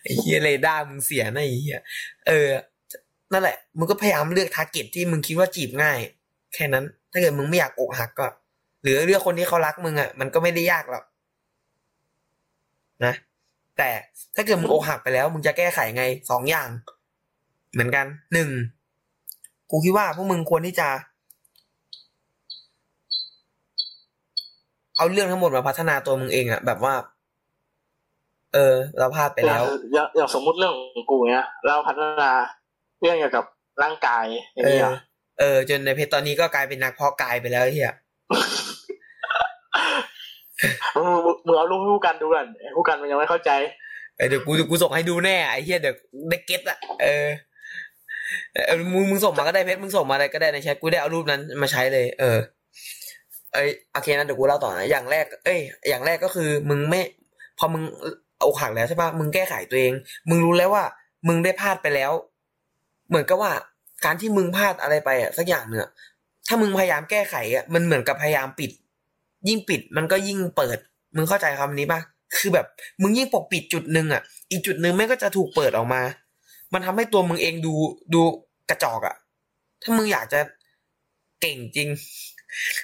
[0.03, 1.80] ไอ้เฮียเรดาร์มึงเสียนะไอ้เฮีย
[2.28, 2.49] เออ
[3.32, 5.99] นั่นแหละ มึงก็พยายามเลือก target ที่มึงคิดว่าจีบง่าย
[6.55, 8.28] แค่นั้น ถ้าเกิดมึงไม่อยากอกหักก็
[8.82, 11.05] หรือเลือกคนที่เขารักมึงอะ มันก็ไม่ได้ยากหรอก
[13.05, 13.14] นะ
[13.78, 13.90] แต่
[14.34, 16.68] ถ้าเกิดมึงอกหักไปแล้ว มึงจะแก้ไขไงสองอย่าง
[17.72, 18.49] เหมือนกันหนึ่ง
[19.71, 20.89] กูคิดว่าพวกมึงควรที่จะ
[24.97, 26.95] เอาเรื่องทั้งหมดมาพัฒนาตัวมึงเองอะแบบว่า
[28.55, 29.62] เออ เราพลาดไปแล้ว
[29.93, 32.31] อย่างอย่างสมมุติเรื่องของกูเนี่ยเราพัฒนา
[33.01, 33.45] เรื่องเกี่ยวกับ
[33.83, 34.97] ร่างกายอย่างเอนี้ออะ
[35.39, 37.95] เออจนในเพจตอนนี้ก็กลายเป็นนักเพาะกายไปแล้วไอ้เฮีย
[40.95, 43.51] มึงมึงมึงเอารูปให้ผู้กันดูก่อนไอ้ผู้กันมันยังไม่เข้าใจ
[44.16, 45.97] เออเดี๋ยวกูเดี๋ยวกูส่งให้ดูแน่ไอ้เฮียเดี๋ยว
[46.29, 47.29] ได้เก็ตอะเออเออ
[48.95, 52.39] มึงมึงส่งมาก็ได้เพจมึงส่งมาอะไรก็ได้ในแชทกูได้เอารูปนั้นมาใช้เลย เออ
[53.55, 57.01] เอ้ยโอเคนะเดี๋ยวกูเล่าต่อนะอย่างแรก เอ้ย อย่างแรกก็คือมึงไม่
[57.59, 57.83] พอมึง
[58.39, 59.93] เอกหักแล้วใช่ปะมึงแก้ไขตัวเอง
[60.29, 60.85] มึงรู้แล้วว่า
[61.29, 62.12] มึงได้พลาดไปแล้ว
[63.09, 63.53] เหมือนกับว่า
[64.05, 65.91] การที่มึงพลาดอะไรไปอะสักอย่างเนื้อะ
[66.49, 68.70] ถ้ามึงพยายามแก้ไขอะมันเหมือนกับพยายามปิด
[69.49, 70.79] ยิ่งปิดมันก็ยิ่งเปิด
[71.16, 72.01] มึงเข้าใจคำนี้ปะ
[72.37, 72.66] คือแบบ
[73.03, 76.03] มึงยิ่งปกปิดจุดหนึ่งอะ อีกจุดหนึ่งแม่งก็จะถูกเปิดออกมา
[76.73, 77.75] มันทำให้ตัวมึงเองดู
[78.14, 78.21] ดู
[78.71, 79.16] กระจอกอะ
[79.83, 80.41] ถ้ามึงอยากจะ
[81.41, 81.89] เก่งจริง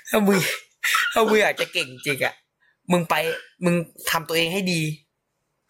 [0.09, 0.39] ถ้ามึง
[1.12, 2.35] ถ้ามึงอยากจะเก่งจริงอะ
[2.93, 3.14] มึงไป
[3.64, 3.74] มึง
[4.11, 4.80] ทำตัวเองให้ดี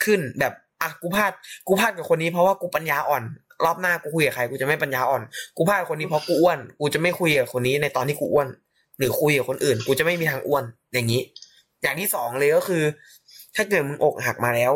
[0.05, 1.33] ขึ้นแบบอะกูพลาด
[1.67, 3.23] กูพลาดกับคนนี้เพราะว่ากูปัญญาอ่อน
[3.65, 5.23] รอบหน้ากูคุยกับใครกูจะไม่ปัญญาอ่อน
[5.57, 8.49] กูพลาดคนนี้เพราะกูอ้วน กูจะไม่คุยกับคนนี้ในตอนที่กูอ้วน
[8.99, 11.23] หรือคุยกับคนอื่น กูจะไม่มีทางอ้วน อย่างนี้
[11.83, 12.83] อย่างที่สองเลยก็คือ
[13.57, 14.73] ถ้าเกิดมึงอกหักมาแล้ว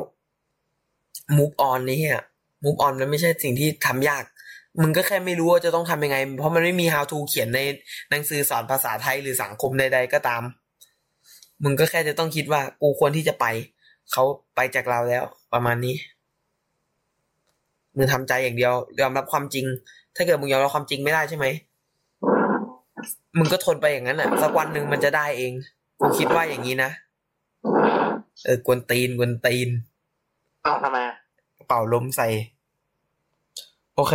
[1.36, 2.20] move on นี่ย
[2.64, 4.24] ฮะ move on มันไม่ใช่สิ่งที่ทำยาก
[4.82, 7.60] มึงก็แค่ไม่รู้ว่าจะต้องทำยังไง เพราะมันไม่มี how to เขียนใน
[8.10, 10.42] หนังสือสอนภาษาไทยหรือสังคมใด ๆ ก็ตาม
[11.64, 13.46] มึงก็แค่จะต้องคิดว่ากูควรที่จะไป
[14.12, 14.24] เขา
[14.56, 15.96] ไปจากเราแล้ว ประมาณนี้
[17.96, 19.66] มึงทำใจอย่างเดียวยอมรับความจริง
[20.16, 21.46] ถ้าเกิดมึงยอมรับความจริงไม่ได้ใช่ไหม
[23.38, 25.52] มึงก็ทนไปอย่างนั้นอะสักวันหนึ่งมันจะได้เอง
[26.00, 26.90] กูคิดว่าอย่างนี้นะ
[28.44, 29.68] เออกวนตีนกวนตีน
[30.62, 31.16] เอ้าทำไมอะ
[31.68, 32.28] เป่าลมใส่
[33.96, 34.14] โอเค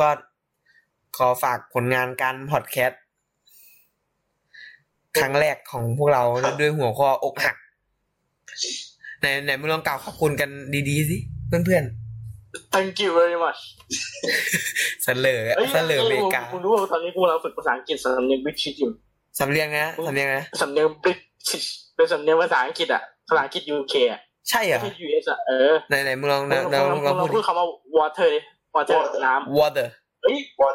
[0.00, 0.08] ก็
[1.16, 3.00] ขอฝากผลงานการพอดแคสต์
[5.18, 6.22] ครั้งแรกของพวกเรา
[6.60, 7.56] ด้วยหัวข้ออกหัก
[9.20, 10.50] ไหนไหนมึงลองกล่าวขอบคุณกัน
[10.88, 11.16] ดีๆสิ
[11.48, 11.84] เพื่อน
[12.74, 13.60] thank you very much
[14.30, 18.90] ๆเสลอเอ้ยเสลออเมริกาคุณรู้ว่าตอนนี้กูกำลังฝึกภาษาอังกฤษสำเนียงบริติชอยู่
[19.40, 21.12] สำเนียงนะสำเนียงนะสำเนียงบริ
[21.48, 21.64] ติช
[21.96, 27.66] เป็นสำเนียงภาษาอังกฤษอะภาษาอังกฤษ UK อะ ใช่เหรไม่อใช่ US อะเออไหนไหนมึงลองลนะองลองลองลองลพูอดงพูดคำว่า
[27.98, 28.40] water ดิ
[28.76, 29.86] water น้ำ water
[30.22, 30.70] เอ้ยว่า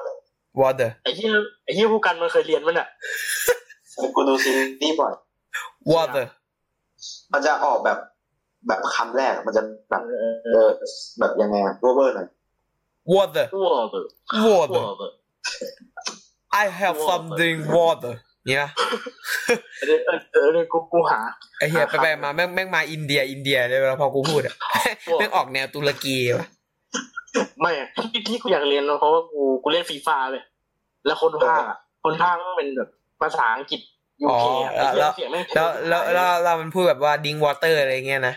[0.62, 1.30] water ไอ้เหี้ย
[1.64, 2.88] ไอ้เหี้ยผู้กันมันเคยเรียนมันอะ
[4.16, 5.14] กูดูซีรีส์บ่อย
[5.94, 6.26] water
[7.34, 7.98] มันจะออกแบบ
[8.68, 10.70] แบบคำแรกมันจะแบบเออเอเอออ
[11.20, 12.28] แบบยังไงอะเวอร์ๆหน่อย
[13.14, 14.04] water water
[14.46, 15.12] water water
[16.64, 18.70] I have Water something water เนี่ยนะ
[19.82, 21.20] เออเออเออกูกูหา
[21.58, 24.56] ไอเฮียไปไปมาแม่งแม่งมาอินเดีย อินเดียเลยเวลาพอกูพูดอะ
[25.20, 26.48] แม่งออกแนวตุรกีวะ
[27.62, 27.72] ไม่
[28.12, 30.44] ที่ที่กูอยากเรียนเพราะว่ากูกูเล่นฟีฟ่าเลย
[31.06, 31.62] แล้วคนภาค
[32.04, 32.90] คนภาคก็เป็นแบบ
[33.22, 33.82] ภาษาอังกฤษ
[34.30, 38.36] อ๋อ UK อะไอ้แล้วเหี้ยเสียงแล้วแล้วแล้วเรามันพูดแบบว่าดิงวอเตอร์อะไรเงี้ยนะ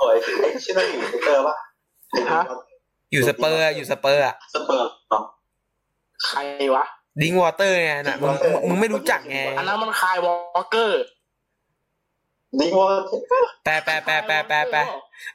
[0.00, 1.56] โอ้ยไอ้ชื่อนั่นอยู่ในเตอร์ปะ
[3.12, 4.88] อยู่สเปอร์อยู่สเปอร์อะสเปอร์
[6.26, 6.38] ใคร
[6.74, 6.84] วะ
[7.20, 10.32] ดิงวอเตอร์ไงน่ะมึงมึงมึงไม่รู้จักไงอันนั้นมันคายวอ
[10.64, 11.02] ลเกอร์
[12.58, 12.88] นี่ว่า
[13.64, 14.78] แปลแปลแปลแปลแปลแปล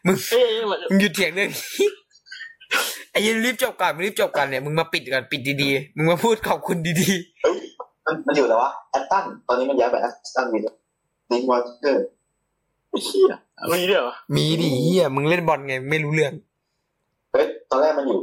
[0.06, 1.88] มึงเอ้ยมันมึงหยุดเถียงเรื่องนี้
[3.12, 6.92] ไอ้ยันรีบจบก่อนมึงรีบจบก่อนเนี่ยมึงมาปิดก่อนปิดดีๆมึงมาพูดขอบคุณดี
[7.44, 7.58] เฮ้ย
[8.06, 10.68] มันมันอยู่แล้ววะแอตตันตอนนี้มันย้ายไปแอตตันวิล
[11.32, 12.06] Drinkwater
[12.90, 13.34] ไอ้เหี้ย
[13.72, 16.34] มีด้วยเหรอๆมีดิเฮียมึงเล่นบอลไงไม่รู้เรื่อง
[17.32, 18.20] เฮ้ยตอนแรกมันอยู่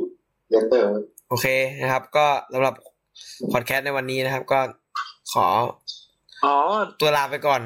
[0.50, 0.84] เลสเตอร์
[1.28, 1.46] โอเค
[1.80, 2.74] นะครับ ก็สำหรับ
[3.52, 4.60] พอดแคสต์ในวันนี้นะครับ ก็
[5.32, 5.46] ขอ
[6.44, 6.54] อ๋อ
[7.00, 7.62] ตัวลาไปก่อน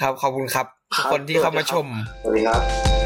[0.00, 0.66] ครับขอบคุณครับ
[0.96, 1.86] ทุกคนที่เข้ามาชม
[2.22, 3.03] สวัสดีครับ